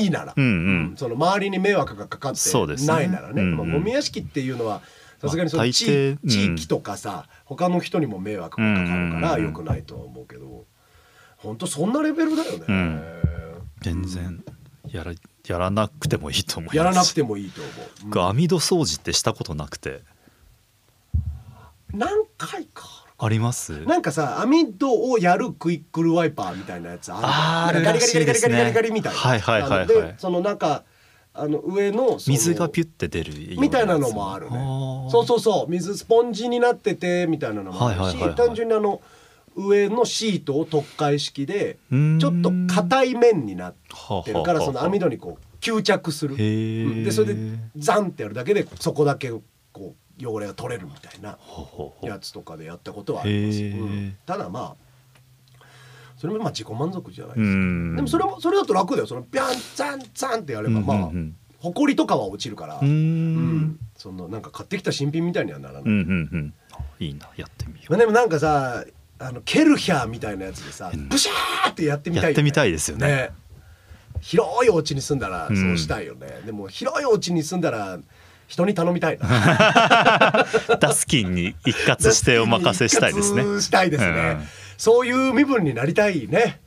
[0.00, 0.48] いいなら、うんう
[0.92, 0.94] ん。
[0.96, 3.42] その周りに迷惑がかかってないならね。
[3.42, 4.82] うんうんまあ、ゴミ屋敷っていうのは
[5.20, 9.44] さすがにそのまあ地,、域とかさ他の人にも迷惑がかかるからうんうんうん。
[9.44, 10.66] 良くないとは思うけど
[11.44, 12.64] 本当そんなレベルだよね。
[12.68, 13.02] うん。
[13.80, 14.42] 全然。
[14.90, 15.12] やら
[15.46, 16.76] やらなくてもいいと思います。
[16.76, 18.10] やらなくてもいいと思う、うん。
[18.10, 20.02] 僕網戸掃除ってしたことなくて。
[21.92, 22.84] 何回か
[23.18, 23.84] あります？
[23.86, 29.18] なんかさ網戸をやるクイックルワイパーみたいなやつあーるなんかガリガリガリガリガリガリガリみたいな。
[29.18, 30.82] はいはいはいでその中
[31.32, 34.56] あの上の水がピュッて出るみたいなのもあるね。
[35.10, 35.70] そうそうそう。
[35.70, 39.00] 水スポンジになっててみたいなのもあるし、単純にあの
[39.56, 43.74] 上のシートを特解式でちょっと硬い面になっ
[44.24, 46.34] てるからその網戸にこう吸着する。
[46.34, 47.04] うん。
[47.04, 49.30] でそれでザンってやるだけでそこだけ
[49.72, 51.38] こう汚れが取れるみたいな
[52.02, 54.16] やつとかでやったことはあります、うん。
[54.26, 54.84] ただまあ
[56.16, 57.50] それもまあ自己満足じゃないです
[57.96, 59.06] でもそれもそれだと楽だよ。
[59.06, 61.36] そのピャンザンザンってやればまあ、うんうんうん。
[61.58, 63.56] ほこりとかは落ちるから、うん。
[63.56, 63.78] ん。
[63.96, 66.54] そのなんか買ってきた新品みたいにはならない、うんうんうん。
[67.00, 67.28] いいな。
[67.36, 68.84] やってみよまあ、でもなんかさ
[69.18, 71.08] あのケルヒャーみたいなやつでさうん。
[71.08, 72.28] ブシャーってやってみたいよね。
[72.30, 73.30] やってみたいですよね。
[74.20, 75.56] 広いお家に住んだらうん。
[75.56, 77.98] そうしたいよね、でも広いお家に住んだら
[78.46, 80.46] 人に頼みたいな。
[80.70, 83.42] う ダスキンに一括してお任せしたいですね。
[83.60, 84.46] したいですね、うん
[84.76, 86.60] そういう身分になりたいね。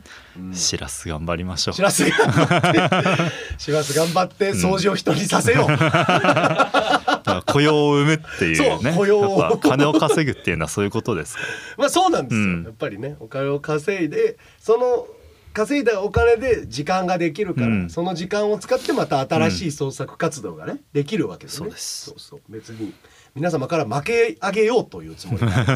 [0.53, 1.73] しらす頑張りましょう。
[1.73, 3.57] しらす頑張って。
[3.57, 9.39] しらす頑張って掃除を人にさせよう、 だから雇用を生むっていうそうね雇用を。
[9.41, 11.37] やっぱ金を稼ぐっていうのはそういうことです
[11.77, 12.63] まあそうなんですよ、うん。
[12.63, 15.07] やっぱりねお金を稼いでその
[15.53, 17.89] 稼いだお金で時間ができるから、うん。
[17.89, 21.65] その時間を使ってまた新しい創作活動がね、できるわけですね。
[21.65, 22.05] そうです。
[22.05, 22.41] そうそう。
[22.47, 22.93] 別に
[23.33, 25.73] 皆様から負け上げようというつもりなんで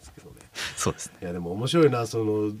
[0.00, 0.29] すけど。
[0.29, 0.29] ね
[0.76, 1.18] そうですね。
[1.22, 2.52] いやでも面白いなその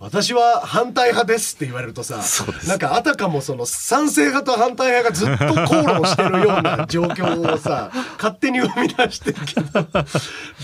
[0.00, 2.22] 私は反対派ですって言われるとさ
[2.66, 9.86] なんかあたかもその賛成派と反対派がずっと口論してるような状況をさ 勝手に生み出してるけど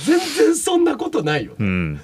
[0.07, 1.57] 全然そんなことないよね。
[1.59, 2.01] うん。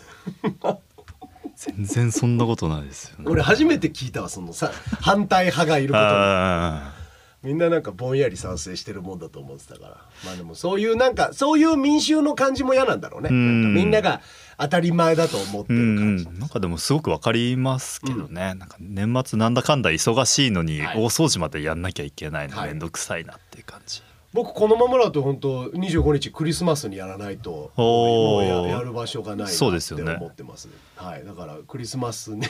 [1.56, 3.24] 全然そんなことないですよね。
[3.28, 7.02] 俺初めて聞いたわそのさ反対派がいること
[7.42, 9.96] みんななんかぼんやり賛成してるもんだと思ってたから。
[10.24, 13.30] まあでもそういうなんかそういう民衆の感じも嫌なんだろうね。
[13.30, 14.20] みんなが
[14.62, 16.28] 当たり前だと思ってる感じ。
[16.28, 20.98] んなんかでもすごくわかりますけどね、なんか年末なんだかんだ忙しいのにはい。
[20.98, 22.68] 大掃除までやんなきゃいけないのはい。
[22.68, 30.14] めんどくさいなっていう感じ、僕このままだと本当25日クリスマスにやらないともうややる場所がないなってそうですよね。
[30.14, 31.24] 思ってます、はい。
[31.24, 32.46] だからクリスマスに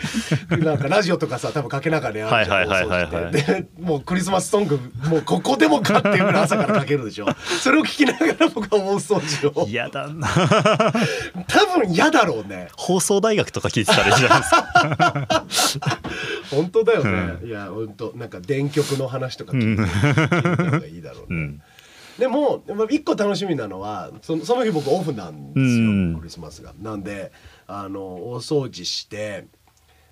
[0.64, 3.32] なんかラジオとかさ多分かけながらねあるじゃんはいはいはいはいはい。
[3.32, 3.52] 放送して。
[3.52, 7.26] でもうクリスマスソングもうここでもかっていうぐらい朝からかけるでしょ。
[7.60, 9.66] それを聞きながら僕は大掃除を。
[9.68, 10.28] 嫌だな。
[11.46, 12.68] 多分嫌だろうね。
[12.76, 15.98] 放送大学とか聞いてたらいいじゃないですか？
[16.50, 20.80] 本当だよね、いや本当なんか電極の話とか聞いて。
[20.80, 21.62] がいいだろうね、うん。
[22.18, 26.16] でもまあ一個楽しみなのはそのその日僕オフなんですよ、うん。
[26.18, 26.72] クリスマスが。
[26.80, 27.32] なんで
[27.66, 29.46] あの大掃除して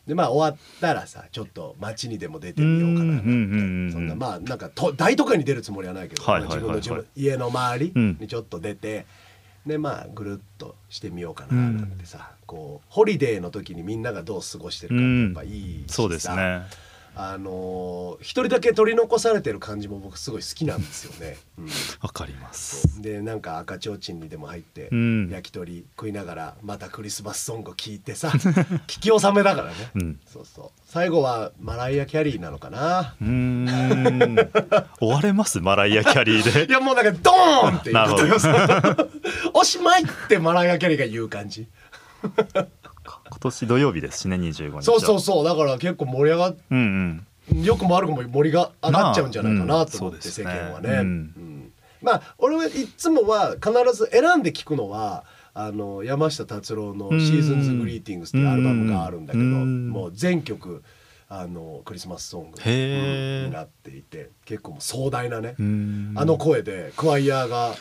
[0.07, 3.29] でまあ終わったらさちょっと街にでも出てみようかななんて。
[3.29, 6.69] うんそんなまあなんかと大都会に出るつもりはないけど、はいはいはいはい。
[6.69, 8.17] まあ自分の家の周りうん。
[8.21, 9.07] にちょっと出て、
[9.67, 16.63] でまあぐるっとしてみようかななんてさ、こうホリデーの時にみんながどう過ごしてるかってやっぱいいしさ、そうですね
[17.19, 21.37] あのー一人だけ取り残されてる感じも僕すごい好きなんですよね。
[21.59, 21.69] うん。
[22.03, 23.01] わかります。
[23.03, 25.29] でなんか赤ちょうちんにでも入って、うん。
[25.31, 28.29] 焼き鳥食いながらまたクリスマスソング聴いてさ
[28.87, 30.21] 聞き納めだからね、うん。
[30.31, 30.81] そうそう。
[30.87, 33.15] 最後はマライア・キャリーなのかな。
[33.21, 34.37] うーん。
[35.01, 35.61] 終われます？
[35.61, 38.39] マライア・キャリーいでやもうなんかドーンっていうことよ。
[38.39, 38.97] な
[39.55, 41.67] おしまいってマライア・キャリーが言う感じ
[43.07, 47.63] 今年土曜日ですしね25日そうそううそうだから結構盛り上がっうんうん。
[47.63, 50.99] よくも悪くも盛りが上がっちゃうんじゃないかなと思って、まあうん世間はね、そうん。
[50.99, 51.73] うん。
[52.03, 59.91] まあ俺はいつもは必ず選んで聞くのはあの山下達郎の「シーズンズ・グリーティングス」っていうアルバムがあるんだけど、うん。
[59.91, 60.83] もう全曲
[61.29, 66.13] あのクリスマスソング、になっていて結構壮大なね、うん。
[66.15, 67.77] あの声でクワイヤーが、うん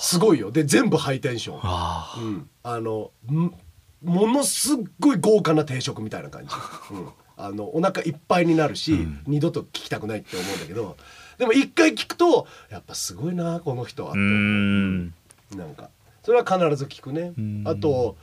[0.00, 0.50] すごいよ。
[0.50, 1.60] で全部ハイテンション。
[1.62, 2.20] ああ。
[2.20, 3.54] うん、あのん
[4.02, 6.54] ものすっごい豪華な定食みたいな感じ、
[6.92, 9.22] うん、あのお腹いっぱいになるし、うん。
[9.26, 10.96] 二度と聞きたくないって思うんだけど。
[11.38, 14.12] でも一回聞くとやっぱすごいなこの人は。
[14.12, 15.06] うん。
[15.54, 15.90] なんか
[16.22, 17.32] それは必ず聞くね。
[17.38, 17.64] うん。
[17.66, 18.16] あと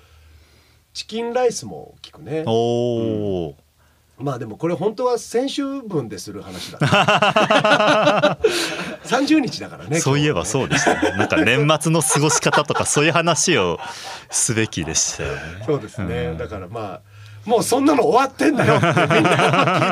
[0.93, 2.43] チキンライスも聞くね。
[2.45, 3.55] おお
[4.17, 6.77] まあでもこれ本当は先週分でする話だ。
[6.77, 8.39] った
[9.03, 11.17] 30日だからねそういえばうそうでしたね。
[11.17, 13.77] なんか年末の過ごし方とかそういう話を
[14.29, 15.39] すべきでしたよね。
[15.67, 17.14] そうですね、うんだからまあ
[17.45, 18.75] もうそんなの終わってんだよ。
[18.75, 19.31] っ てみんな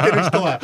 [0.03, 0.59] 聞いてる人は。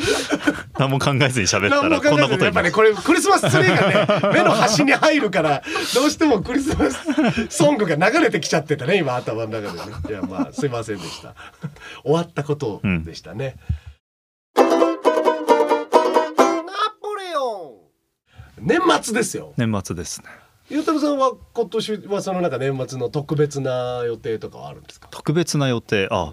[0.78, 5.62] 何も考えずに喋ったらこんなことやっぱねこれクリスマスツリーがね 目の端に入るから
[5.94, 6.98] どうしてもクリスマス
[7.48, 9.96] ソングが流れてきちゃってたね今頭の中でね。
[10.08, 11.34] いやまあすいませんでした。
[12.02, 13.56] 終わったことでしたね、
[14.56, 14.76] うん、ナ
[17.00, 17.76] ポレオ
[18.60, 18.66] ン。
[18.66, 19.52] 年末ですよ。
[19.56, 20.28] 年末ですね。
[20.70, 25.08] ゆうたろさんは今年はその中年末の特別な予定とかはあるんですか？
[25.10, 26.06] 特別な予定。
[26.10, 26.32] あ,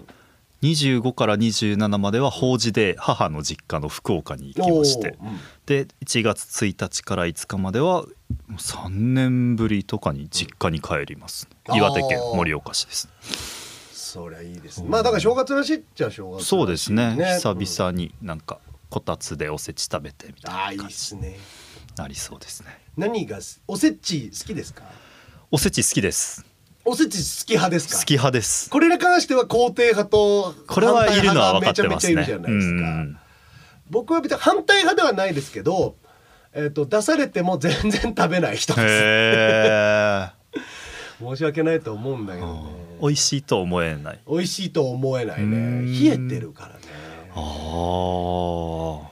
[0.62, 5.38] 25から27までは法事で母の実家の福岡に行きましてうん。
[5.66, 8.08] で1月1日から5日まではも
[8.50, 11.76] う3年ぶりとかに実家に帰ります、うん。
[11.76, 13.08] 岩手県盛岡市です。
[13.92, 14.88] そりゃいいですね。
[14.88, 17.14] まあだから正月らしいっちゃ正月らしいそうですね。
[17.40, 17.58] 久うん。
[17.60, 18.58] 々になんか
[18.90, 21.34] こたつでおせち食べてみたいな感じに
[21.96, 22.80] なりそうですね。
[22.96, 24.82] 何がすおせち好きですか？
[25.50, 26.44] おせち好きです
[26.88, 27.98] おせち好き派ですか？
[27.98, 28.70] 好き派です。
[28.70, 32.14] これに関しては肯定派とこれはいるのは分かってますね。
[32.14, 33.18] 派がめちゃめちゃいるじゃないですか、うん。
[33.90, 35.96] 僕は別に反対派ではないですけど、
[36.54, 40.32] えー、と出されても全然食べない人です。
[41.20, 42.62] 申し訳ないと思うんだけどね。
[43.02, 44.20] 美味しいと思えない。
[44.26, 45.92] 美味しいと思えないうねん。
[45.92, 46.80] 冷えてるからね。
[47.34, 47.44] ああ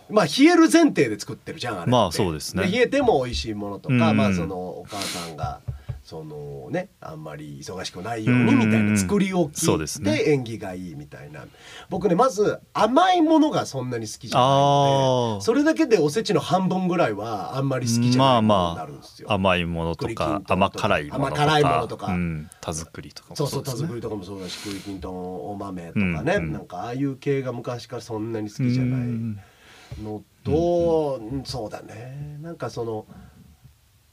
[0.08, 2.66] まあ冷える前提で作ってるじゃんあれまあそうですね。
[2.70, 4.16] 冷えても美味しいものとか、うん。
[4.16, 5.60] まあそのお母さんが
[6.06, 10.18] そのねあんまり忙しくないようにみたいな作り置きそうですね。
[10.18, 11.44] で縁起がいいみたいな。
[11.90, 19.32] 僕ねまず甘いものがそんなに好きじゃないのでそれだけでおせちの半分ぐらいはあんまり好きじゃないになるんですよ。
[19.32, 21.42] 甘いものとかか甘辛いものとか。
[21.42, 22.06] 甘辛いものとか。
[22.06, 26.52] うん、田作りとかもそうそう田作りとかもそうだし栗きんとんお豆とかね、うんうん。
[26.52, 29.40] なんかああいう系が昔からそんなに好きじゃないうん
[30.04, 32.38] のと、うんそうだね。
[32.42, 33.06] なんかその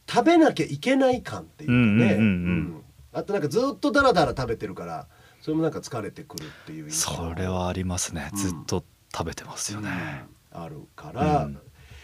[0.09, 2.83] 食べなきゃいけない感っていうかね、うんうん
[3.15, 5.05] あとなんかずっとダラダラ食べてるから
[5.39, 8.39] それもなんか疲れてくるっていうそれはありますね、うん。
[8.39, 8.83] ずっと
[9.15, 11.59] 食べてますよね、あるから、うん。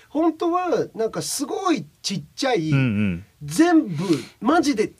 [0.09, 3.25] 本当はなんかすごいちっちゃい、うんうん。
[3.43, 4.05] 全部
[4.39, 4.91] マジで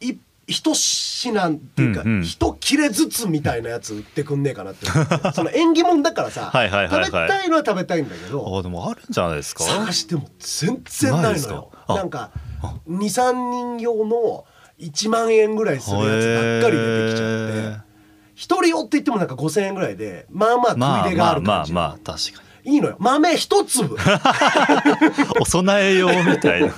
[0.00, 0.14] い
[0.46, 2.22] 一品っていうか、うんうん。
[2.22, 4.86] 一切れずつみたいなやつ売ってくんねえかなって。
[5.34, 7.04] その縁起物だからさはいはいはいはい。
[7.04, 9.64] 食べたいのは食べたいんだけあどーでもあるんじゃないですか？
[9.64, 11.72] 探しても全然ないのよ。
[11.88, 12.30] なんか
[12.88, 14.44] 23人用の
[14.78, 17.78] 1万円ぐらいするやつばっかり出てきちゃへって。
[17.78, 17.80] ー
[18.34, 22.96] 一人用って言ってもなんか5,000円ぐらいでまあまあまあ食い出がまあまあある感じ、まあ確かいいのよ。
[22.98, 23.94] 豆一粒。
[23.94, 24.00] に
[25.40, 26.72] お供え用みたいな。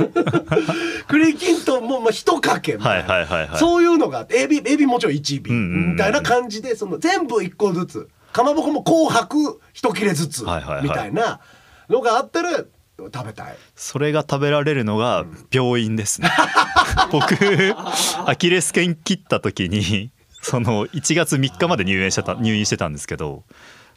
[1.08, 3.14] 栗きんとんもまあ一かけみたはいいな。
[3.14, 5.90] はいはいはいそういうのがあってエビエビもちろん1尾。
[5.92, 8.08] みたいな感じでその全部1個ずつ。
[8.32, 10.44] かまぼこも紅白一切れずつ。
[10.82, 11.40] みたいな
[11.88, 12.64] のがあったら
[13.06, 13.56] 食べたい。
[13.74, 16.30] それが食べられるのが病院ですね、
[17.12, 17.34] 僕
[18.26, 20.10] アキレス腱切った時に
[20.42, 23.44] その1月3日まで入院してた入院してたんですけど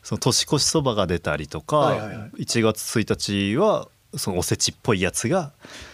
[0.04, 2.44] その年越しそばが出たりとか、はいはいはい。
[2.44, 5.54] 1月1日はそのおせちっぽいやつが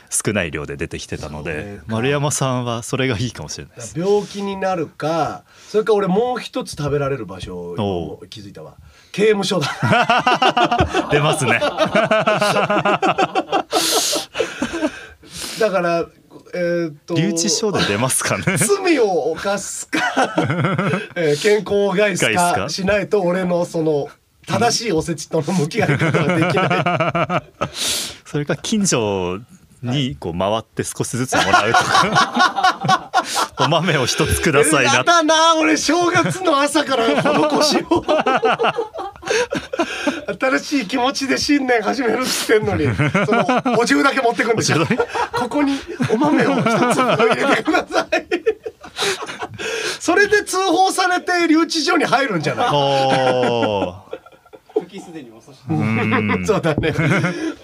[0.10, 1.84] 少ない量で出てきてたのでか。
[1.88, 3.98] 丸山さんはそれがいいかもしれないです。
[3.98, 8.76] 病気になるかそれか俺もう一つ食べられる場所おを気づいたわ
[9.12, 9.68] 刑務所だ。
[11.12, 11.60] 出ますね。
[15.60, 16.06] だから
[16.54, 18.44] えーっと留置所で出ますかね。
[18.58, 20.00] 罪を犯すか、
[21.16, 22.68] えー健康を害すか？
[22.70, 24.08] しないと俺のその
[24.48, 27.70] 正しいおせちとの向き合い方ができない。
[28.26, 29.40] それか近所
[29.82, 33.12] にこう回って少しずつもらうとか。
[33.60, 34.96] お豆を一つくださいな。
[34.96, 38.04] やだな俺正月の朝から施しを。
[40.40, 42.88] 新しい気持ちで新年始めるっつってんのに
[43.26, 43.46] その
[43.80, 45.78] お重だけ持ってくんでしょお重ここに
[46.12, 46.68] お豆を一つ
[47.02, 48.08] 入れてください。
[50.00, 52.70] それで通報されて留置所に入るんじゃない？
[54.90, 55.60] 時すでに遅し。
[55.70, 56.44] うん。
[56.46, 56.94] そうだね。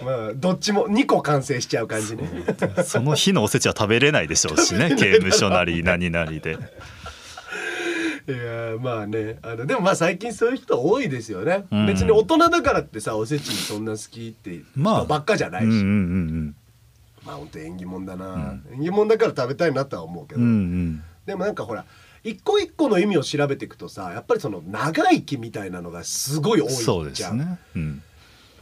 [0.04, 2.28] まあどっちも2個完成しちゃう感じね。
[2.84, 4.94] その日のおせちは食べれないでしょうしね。
[4.98, 6.58] 刑務所なり何なりで。
[8.28, 9.38] いやまあね。
[9.42, 11.86] あのでもまあ最近そういう人多いですよね、うん。
[11.86, 14.94] 別に大人だからってさおせちそんな好きってまあ。
[15.00, 16.56] 人ばっかじゃないし、うんうんうん
[17.24, 21.02] まあ本当縁起物だな、縁起物だから食べたいなとは思うけど、うんうん。
[21.26, 21.84] でもなんかほら
[22.26, 26.82] 一個一個の意味を調べていくとさやっぱりその長生きみたいなのがすごい多いじゃん。
[26.82, 28.02] そうですね、うん、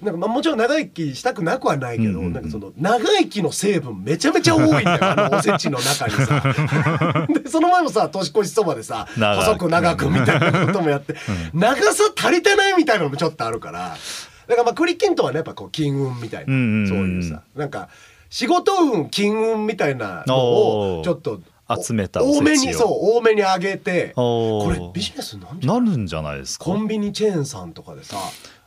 [0.02, 2.16] なんかまあもちろん長生きしたくなくはないけど、うん。
[2.16, 4.98] うんうんなんかその長生きの成分めちゃめちゃ多いんだよ。
[5.00, 6.42] あのおせちの中にさ。
[7.42, 11.16] でその前もさ年越しそばでさ細く長くみたいなこともやって、
[11.54, 13.96] 長さ足りてないみたいなのもちょっとあるから。
[14.46, 16.88] だからまあ栗きんとんはねやっぱこう金運みたいな、うんうんうん。
[16.88, 17.42] そういうさ。
[17.56, 17.88] なんか
[18.28, 20.36] 仕事運金運みたいなの
[20.98, 22.38] をちょっと集めたおせちを。
[22.38, 26.64] 多めにそう多めに上げてこれビジネスなるんじゃないですか？
[26.64, 28.16] コンビニチェーンさんとかでさ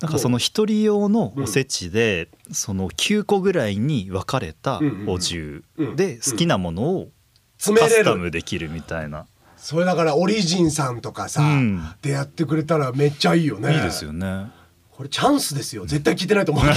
[0.02, 5.96] なんかその一人用のおせちで、その9個ぐらいに分かれたお重うんうん。
[5.96, 7.10] で好きなものを
[7.58, 8.04] 詰めれる。
[8.04, 9.26] カスタムできるみたいな、
[9.58, 11.82] それだからオリジンさんとかさ、うん。
[12.02, 13.74] でやってくれたらめっちゃいいよね。
[13.74, 14.52] いいですよね。
[14.92, 15.86] これチャンスですよ。
[15.86, 16.70] 絶対聞いてないと思う チ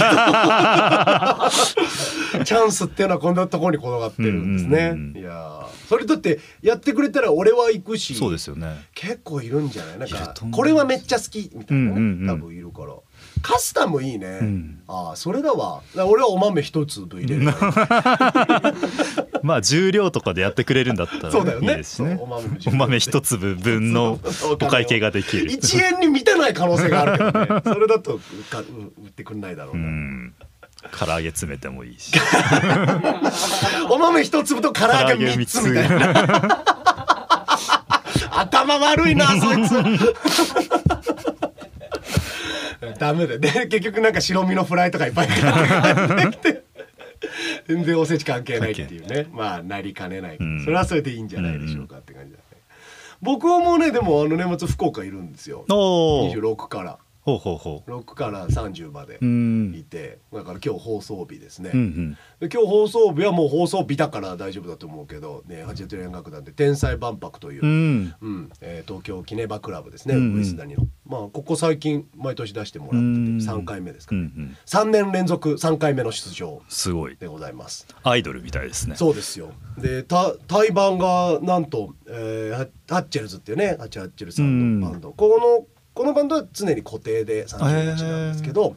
[2.53, 5.21] ャンスっていうのはこんなところに転がってるんですね、うんうんうん。
[5.21, 8.87] いやーそれだってやってくれたら俺は行くしそうですよね。
[8.95, 9.99] 結構いるんじゃない？
[9.99, 12.27] なんかこれはめっちゃ好きみたいなね、うんうんうん。
[12.27, 12.93] 多分いるから。
[13.41, 14.79] カスタムいいね、ん。
[14.87, 15.81] ああそれだわ。
[15.95, 17.51] 俺はお豆一粒入れる。
[19.43, 21.75] まあ重量とかでやってくれるんだったらいいそうだよね。
[21.75, 22.17] ですしね。
[22.21, 22.25] お
[22.71, 23.55] 豆一粒。
[23.55, 24.17] 分の
[24.51, 25.51] お会計ができる。
[25.51, 27.61] 1円に満たない可能性があるけどね。
[27.65, 28.17] それだと
[28.49, 28.63] かう
[29.03, 30.33] 売ってくんないだろううな、ん
[30.89, 32.11] 唐揚げ詰めてもいいし。
[33.89, 36.63] お豆一粒と唐揚げ三つみたいな。
[38.31, 39.73] 頭悪いな そいつ。
[42.97, 43.33] ダメだ。
[43.33, 46.63] よね結局なんか白身のフライとかいっぱい買ってきて。
[47.67, 49.27] 全然おせち関係ないっていうね。
[49.31, 50.37] まあなりかねない。
[50.37, 50.63] うん。
[50.63, 52.43] それはそれでいいんじゃないでしょうかって感じだね、
[53.21, 55.65] 僕もねでもあの年末福岡いるんですよ。
[55.69, 56.97] おお26から
[57.37, 57.99] ほうほうほう。
[57.99, 59.73] 6から30までうん。
[59.75, 62.17] いてだから今日放送日ですね、うんうん。
[62.39, 70.37] で今日放送日はもう放送日だから大丈夫だと思うけどね八十連楽団で天才万博という、ううんんえー東京キネバクラブですね、うんうん。
[70.37, 70.87] ウエスダニの。
[71.05, 74.57] まあここ最近毎年出してもらっててうん3回目ですか、うんうん。
[74.65, 77.17] 3年連続3回目の出場すごい。
[77.17, 77.87] でございます。
[78.03, 78.95] アイドルみたいですね。
[78.95, 79.51] そうですよ。
[79.77, 88.75] でた対バンがなんと、えーハハッチェルズっていうねハッチェルさんのバンド、このこのバンドは常に固定で30日なんですけど、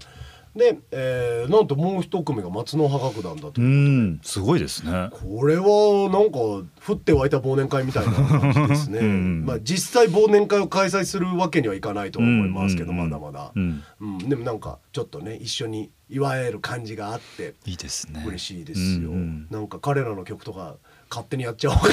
[0.57, 3.61] で、えーなんともう一組が松の葉楽団だと。
[3.61, 5.11] ういう、んすごいですね。
[5.11, 6.39] これはなんか
[6.87, 9.45] 降って湧いた忘年会みたいな感じですね、 うん。
[9.45, 18.23] まあ実際忘年会を開催するわけにはいかないと思いますけど、うんまだまだ、うんうんでもなんかちょっとね一緒に祝える感じがあっていいですね。
[18.25, 19.47] 嬉しいですよ、うんうん。
[19.51, 20.77] なんか彼らの曲とか
[21.15, 21.89] 勝手にやっちゃおうか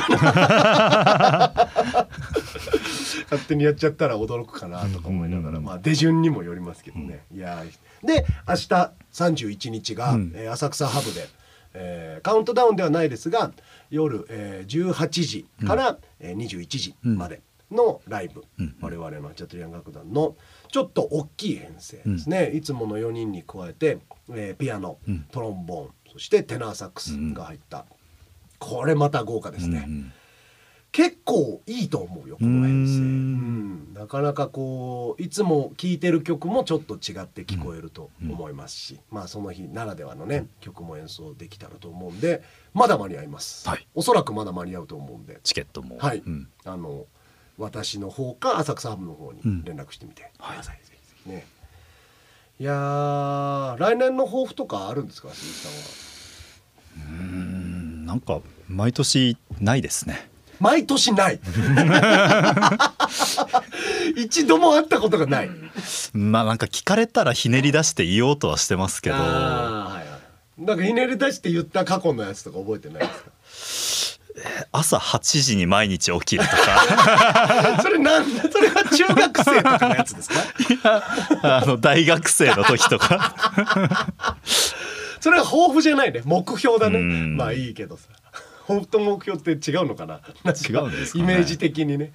[1.85, 2.07] な。
[3.29, 5.55] 勝手にやっちゃったら驚くかなとか思いながら、うん。
[5.55, 10.31] うんうんまあ出順にもよりますけどね、いやーで明日31日が、うん。
[10.35, 11.27] えー浅草ハブで、
[11.75, 13.51] えーカウントダウンではないですが
[13.91, 18.75] 夜、えー18時から、えー21時までのライブ、うん。
[18.81, 20.35] 我々のチャトリアン楽団の
[20.71, 23.99] ちょっと大きい編成ですね、いつもの4人に加えて、
[24.31, 25.25] えーピアノうん。
[25.31, 27.85] トロンボーンそしてテナーサックスが入った、
[28.61, 30.13] これまた豪華ですね、うん
[30.93, 32.97] 結構いいと思うよこの編成。
[32.99, 33.91] ううん。
[33.91, 33.93] ん。
[33.93, 42.43] なかなかこういつも聴いてる曲もちょっと違って聞こえると思いますし、まあその日ならではのね曲も演奏できたらと思うんで
[42.73, 43.87] まだ間に合います、はい。
[43.95, 45.39] おそらくまだ間に合うと思うんで。
[45.43, 45.97] チケットも。
[45.97, 46.49] はい、うん。
[46.65, 47.05] あの
[47.57, 49.63] 私の方か浅草ハブの方にうん。
[49.63, 51.45] 連絡してみてください、ぜひぜひね。
[52.59, 57.21] いやー来年の抱負とかあるんですか鈴木さんは？
[57.21, 57.30] うん
[58.11, 60.29] なんか毎年ないですね。
[60.59, 61.39] 毎年ない。
[64.17, 65.49] 一度も会ったことがない。
[66.11, 69.15] まあなんか聞かれたらひねり出して言おうとはしてますけど。
[69.15, 69.29] あーは
[69.91, 70.01] いは
[70.59, 70.63] い。
[70.65, 73.13] なんかひねり出して言った過去のやつとか覚えてないで
[73.49, 74.19] す
[74.73, 76.57] 朝8時に毎日起きるとか。
[76.57, 80.35] か それなんだそれは中学生とかのやつですか？
[81.61, 83.33] あの大学生の時とか
[85.21, 86.21] それは抱負じゃないね。
[86.25, 86.99] 目標だね。
[86.99, 87.37] うん。
[87.37, 88.09] まあいいけどさ。
[88.67, 90.21] 抱負と目標って違うのかな。
[90.45, 91.23] 違うんですかね。
[91.23, 92.13] イメージ的にね。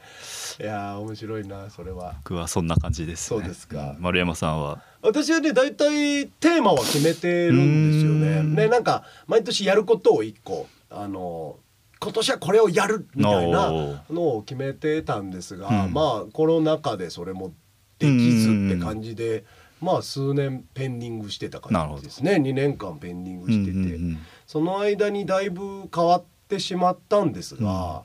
[0.58, 2.14] いやー面白いなそれは。
[2.24, 3.40] 僕はそんな感じですね。
[3.40, 3.92] そうですか。
[3.92, 3.96] ん。
[4.00, 4.80] 丸山さんは？
[5.02, 8.38] 私はね大体テーマは決めてるんですよね。
[8.38, 8.54] うん。
[8.54, 11.58] ねなんか毎年やることを一個あの
[12.00, 13.70] 今年はこれをやるみたいな
[14.10, 15.92] のを決めてたんですが、うん。
[15.92, 17.52] まあコロナ禍でそれも
[17.98, 19.44] できずって感じで、
[19.80, 22.34] まあ数年ペンディングしてた感じですね。
[22.34, 24.18] 2年間ペンディングしてて、うんうんうん。
[24.46, 28.04] その間にだいぶ変わってしまったんですが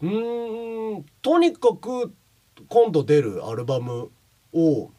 [0.00, 2.12] うーんとにかく
[2.68, 4.10] 今度出るアルバム
[4.52, 4.90] を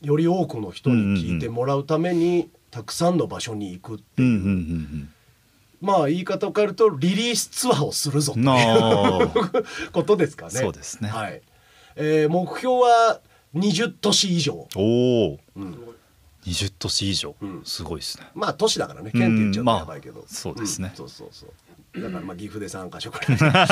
[0.00, 5.12] より多くの人に聴いてもらうために、たくさんの場所に行くっていう、うんうんうん
[5.82, 9.30] まあ言い方を変えるとリリースツアーをするぞとうんいう
[9.92, 10.50] ことですかね。
[10.50, 11.08] そうですね。
[11.08, 11.40] はい。
[11.96, 13.20] えー目標は
[13.54, 15.76] 20都市以上、おおうん。
[16.44, 17.62] 20都市以上、うん。
[17.64, 18.26] すごいですね。
[18.34, 19.10] まあ都市だからね。
[19.12, 20.88] 県って言っちゃうとやばいけど、うんまあそうですね。
[20.88, 20.96] ん。
[20.96, 21.50] そうそうそう。
[22.00, 23.66] だからまあ岐阜で3か所くらいま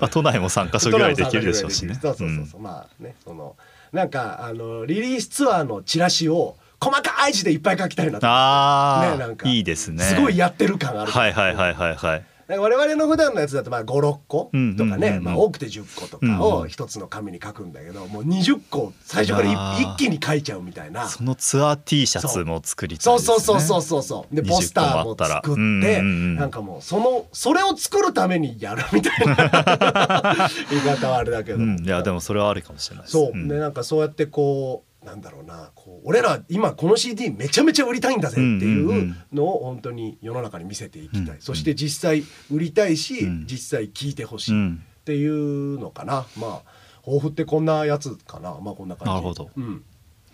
[0.00, 1.94] あ、都内も3か所ぐらいできるでしょうしね。
[1.94, 3.56] そうそうそうそう、まあねその
[3.92, 8.26] なんかあのリリースツアーのチラシを細かい字でいっぱい書きたいなと。
[8.26, 10.04] ああ、ねなんかいいですね。
[10.04, 21.08] すごいやってる感あるはいはいはいはいはい我々の普段のやつだとまあ56個とかね、まあ、多くて10個とかを一つの紙に書くんだけどもう20個最初から一気に書いちゃうみたいな。
[21.08, 23.36] そのツアー T シャツも作りたいそうですね。
[23.38, 29.36] そうそうそうそうそうで20ポスターも作って、うんうんうんなんかもうそのそれを作るためにやるみたいな。
[30.70, 33.12] 言い方はあれだけど、うん、いやでもそれはあるかもしれないです。
[33.12, 33.48] そう、ん。
[33.48, 41.40] でなんかそうやってこうなんだろうなこう俺ら今この CD めちゃめちゃ売りたいんだぜっていうのを本当に世の中に見せていきたい、うん。
[41.40, 43.46] そして実際売りたいし、うん。
[43.46, 44.82] 実際聞いてほしいっうん。
[45.04, 48.58] ていうのかな、まあ抱負ってこんなやつかな。
[48.60, 49.14] まあこんな感じ。
[49.14, 49.50] なるほど。
[49.56, 49.84] うん、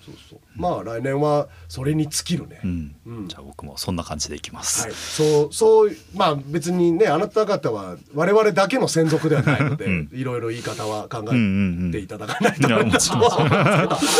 [0.04, 0.38] そうそう。
[0.56, 2.96] まあ来年はそれに尽きるね、うん。
[3.06, 3.28] うん。
[3.28, 10.10] じゃあ僕もそんな感じでいきます、はい、そうそうまあ別にねあなた方は我々だけの専属ではないので、うん。
[10.12, 11.38] いろいろ言い方は考うんうんう
[11.86, 12.66] んえていただかないと。
[12.68, 13.50] 思いますいやもちろん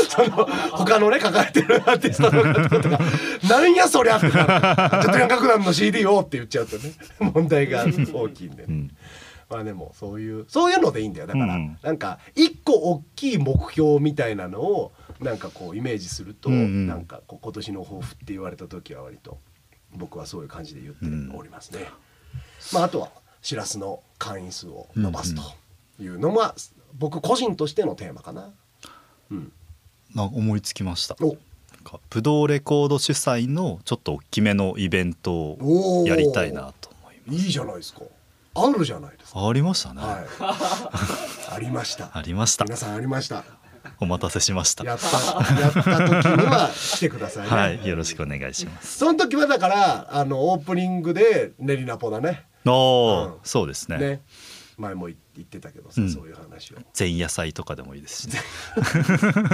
[0.08, 2.98] その他のね抱えてるアーティストの方とか
[3.48, 8.74] 「なんやそりゃ」ってなる「ちょっと四角団の CD を」って言っちゃうとね 問題が大きいんで、ね。
[8.74, 8.90] ん。
[9.52, 11.26] まあでもそういうそういうのでいいんだよ。
[11.26, 11.78] だから、うん。
[11.82, 19.38] なんか一個大きい目標みたいなのをなんかこうイメージすると、うんうんなんかこう今年の抱負って言われた時は割と
[19.94, 21.88] 僕はそういう感じで言っておりますね。
[22.72, 23.10] まああとは
[23.42, 25.42] しらすの会員数を伸ばすと
[26.02, 26.54] いうのが、
[26.94, 28.50] 僕個人としてのテーマかな。
[29.30, 29.52] うん、
[30.14, 31.36] な思いつきましたおなん
[31.84, 38.02] かブドウレコード主催のちょっと大きめのイベントをやりたいなと思いまいいじゃないですか。
[38.54, 39.40] あるじゃないですか。
[39.40, 40.26] すありましたね、はい。
[41.56, 42.16] ありました。
[42.16, 43.61] ありました皆さんありました。
[44.02, 44.84] お待たせしました。
[44.84, 45.06] やった
[45.60, 47.50] やった時には来てくださいね。
[47.50, 48.98] はいよろしくお願いします。
[48.98, 52.44] その時はだからあのオープニングで練りナポだね。
[52.66, 53.38] おー、うん。
[53.44, 53.98] そうですね。
[53.98, 54.22] ね。
[54.78, 56.10] 前も言ってたけどさ、うん。
[56.10, 56.76] そういう話を。
[56.98, 58.40] 前夜祭とかでもいいですしね。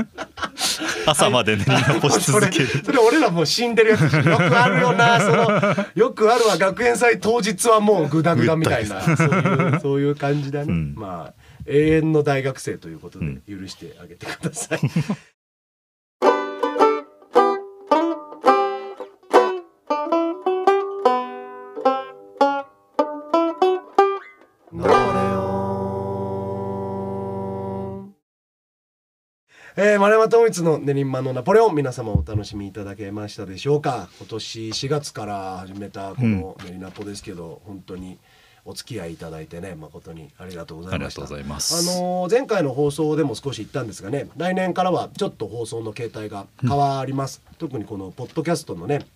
[1.07, 2.67] 朝まで練り残し続ける。
[2.85, 5.51] それ俺らもう死んでるやつよくあるよなその
[5.95, 10.95] よくあるわ学園祭当日はもうグダグダみたいなそういうそういう感じだね、うん。
[10.97, 14.79] まあ永遠の大学生ということで許してあげてください、
[29.77, 34.09] えー、丸山智光の練馬のナポレオン皆様お楽しみいただけましたでしょうか？
[34.19, 38.19] 今年4月から始めたこの練りナポですけど、本当に
[38.69, 41.23] お付き合いいただいてね誠にありがとうございました。
[41.23, 41.91] ありがとうございます。
[41.91, 49.07] あのー前回の放送でも少し言ったんですがね来年からはちょっと放送の形態が変わります、特にこのポッドキャストのね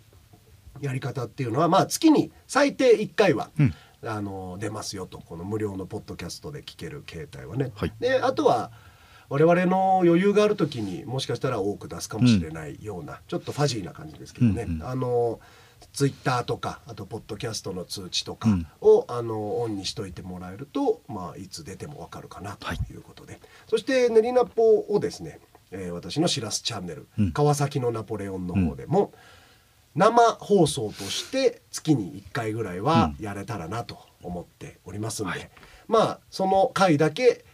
[0.81, 3.75] やり方っていうのはまあ月に最低1回は、うん。
[4.05, 7.71] あの出ますよとこの無料のポッドキャストで聞ける形態はね。
[7.77, 7.93] はい。
[8.01, 8.73] であとは
[9.29, 15.41] 我々の余裕がある時にもしかしたら多く出すかもしれないような、ちょっとファジーな感じですけどね、うんうんあの
[15.93, 18.67] ツイッターとかあとポッドキャストの通知とかうん。
[18.81, 27.33] を、あのオンにしといてもらえると、まあ、いつ出てもわかるかなということで、そして練りナポをですね、えー私のしらすチャンネル、うん。
[27.33, 29.13] 川崎のナポレオンの方でも、
[29.95, 35.51] 生放送として月に1回ぐらいはやれたらなと思っておりますんで、
[35.89, 37.45] まあその回だけ、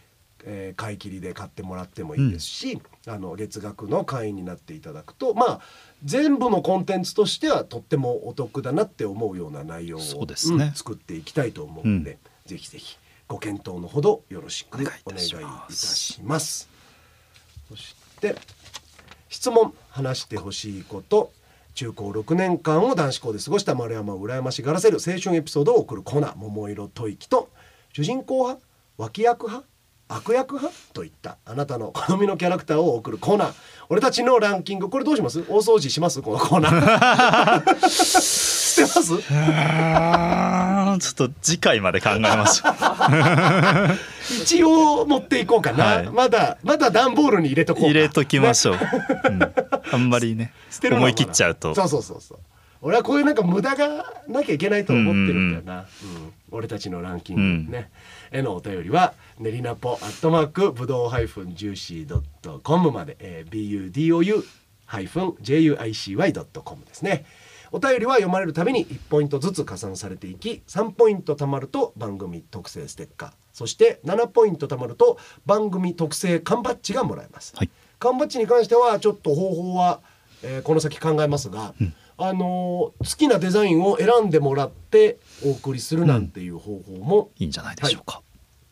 [0.45, 5.61] えー買い切りで買ってもらってもいいですし、あの月額の会員になっていただくとまあ
[6.03, 12.97] 全部のコンテンツとしてはとってもお得だなって思うような内容をそうですねうん作っていきたいと思うので、ぜひぜひ
[13.27, 15.35] ご検討のほどよろしくお願いいたし
[16.23, 16.69] ます。
[17.69, 18.35] そして
[19.29, 21.31] 質問話してほしいこと
[21.75, 27.49] 中高6年間を男子校で過ごした丸山を羨ましがらせる青春エピソードを送るコーナー「桃色吐息」と
[27.93, 28.61] 主人公派
[28.97, 29.67] 脇役派
[30.11, 30.75] 悪役派？
[30.93, 33.53] といったあなたの好みのキャラクターを送るコーナー。
[33.89, 35.41] 俺たちのランキングこれどうします？
[35.47, 36.21] 大掃除します？
[36.23, 37.79] このコーナー。
[37.87, 39.17] 捨てます？
[41.15, 42.73] ちょっと次回まで考えましょう
[44.41, 46.09] 一応持っていこうかな、はい。
[46.09, 47.87] まだまだ段ボールに入れとこうか。
[47.89, 48.77] 入れときましょう、
[49.25, 49.39] うん。
[49.91, 51.75] あんまりね 捨てる思い切っちゃうと。
[51.75, 52.39] そうそうそうそう。
[52.81, 57.91] 俺はこういうなんか無駄がなきゃいけないと思ってるんだよな、うん俺たちのランキングね、
[58.31, 64.43] へのお便りはねりなぽアットマークぶどうハイフンジューシードットコムまで、えー、BUDOU
[64.85, 67.25] ハイフン JUICY ドットコムですね。
[67.71, 77.69] お便りは読まれるたびに1ポイントずつ加算されていき3ポイント貯まると番組特製ステッカーそして7ポイント貯まると番組特製缶バッジがもらえます、はい。
[77.99, 79.99] 缶バッジに関してはちょっと方法は、
[80.43, 81.73] えーこの先考えますが、
[82.21, 88.21] あのー好きなデザインを選んでもらってお送りするなんていう方法もいいんじゃないでしょうか、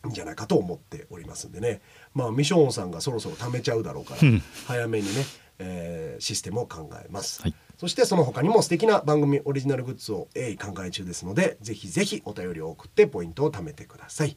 [0.04, 0.08] い。
[0.08, 1.80] いんじゃないかと思っておりますんでね。
[2.14, 4.42] まあミショーンさんがそろそろ貯めちゃうだろうから、うん。
[4.66, 5.24] 早めにね
[5.58, 7.54] えーシステムを考えます、はい。
[7.78, 14.36] そしてその他にも素敵な番組オリジナルグッズを鋭意考え中ですのでぜひぜひお便りを送ってポイントを貯めてください。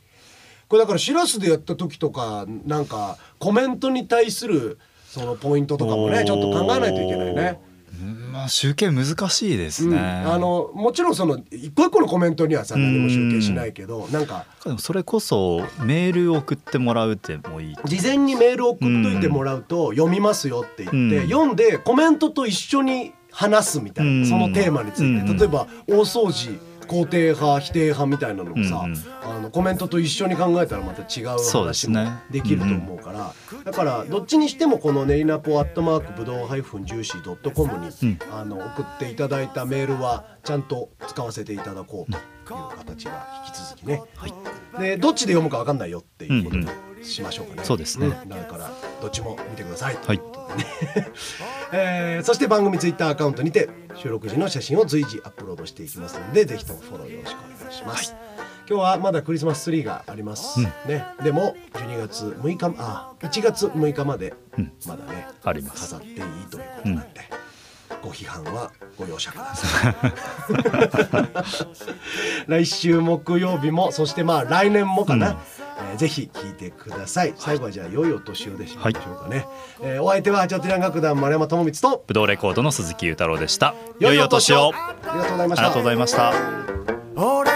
[0.68, 7.59] これだからシラスでやった時とかなんかコメントに対するそのポイントとかもねちょっと考えないといけないね。
[8.02, 17.76] うんまあ集計難しいですうん、ね、あのもちろんその一個一個のコメントにはさ何も集計しないけどなんかでもそれこそメールを送ってもらうでもいい。
[17.86, 21.30] 事前にメールを送っといてもらうと読みますよって言って、うん。
[21.30, 24.26] 読んでコメントと一緒に話すみたいな、うん。
[24.26, 25.38] そのテーマについて、うん。
[25.38, 26.60] 例えば大掃除
[26.91, 29.03] 肯定派否定派みたいなのもさ、うんうん。
[29.23, 32.11] あのコメントと一緒に考えたらまた違う話もね。
[32.29, 33.33] できると思うから
[33.63, 38.19] だからどっちにしてもこのネイナポアットマークブドウハイフンジューシードットコムに、うん。
[38.33, 44.01] あの送っていただいたメールはちゃんと使わせていただこうという形が引き続きね、
[44.79, 46.67] でどっちで読むか分かんないよっていうことに
[47.04, 48.08] しましょうかね、そうですね。
[48.08, 48.72] んだから
[49.02, 49.97] どっちも見てください。
[50.06, 50.22] はい。
[51.74, 58.14] えーそして番組ツイッターアカウントにて収録時の写真を随時アップロードしていきますのでぜひともフォローよろしくお願いします、
[58.70, 61.06] 今日はまだクリスマスツリーがあります、ね。
[61.24, 64.72] でも12月6日あ1月6日までうん。
[64.86, 65.91] まだね、あります。
[65.91, 66.16] 飾っていい
[66.49, 67.22] ということなんで、
[68.02, 69.95] ご批判はご容赦ください。
[72.52, 75.36] 来週木曜日もそしてまあ来年もかな、うん。
[75.36, 75.41] えー
[75.97, 77.34] ぜひ聞いてください。
[77.38, 79.47] 最後はじゃあ良いお年をでしまはいしょうかね、
[79.82, 83.74] えーお相手は八百手楽団丸山智光とブドウレコードの鈴木裕太郎でした。
[83.99, 84.72] 良いおお年を。
[84.74, 85.66] ありがとうございました。
[85.66, 86.34] ありがとうございました。
[87.16, 87.52] 俺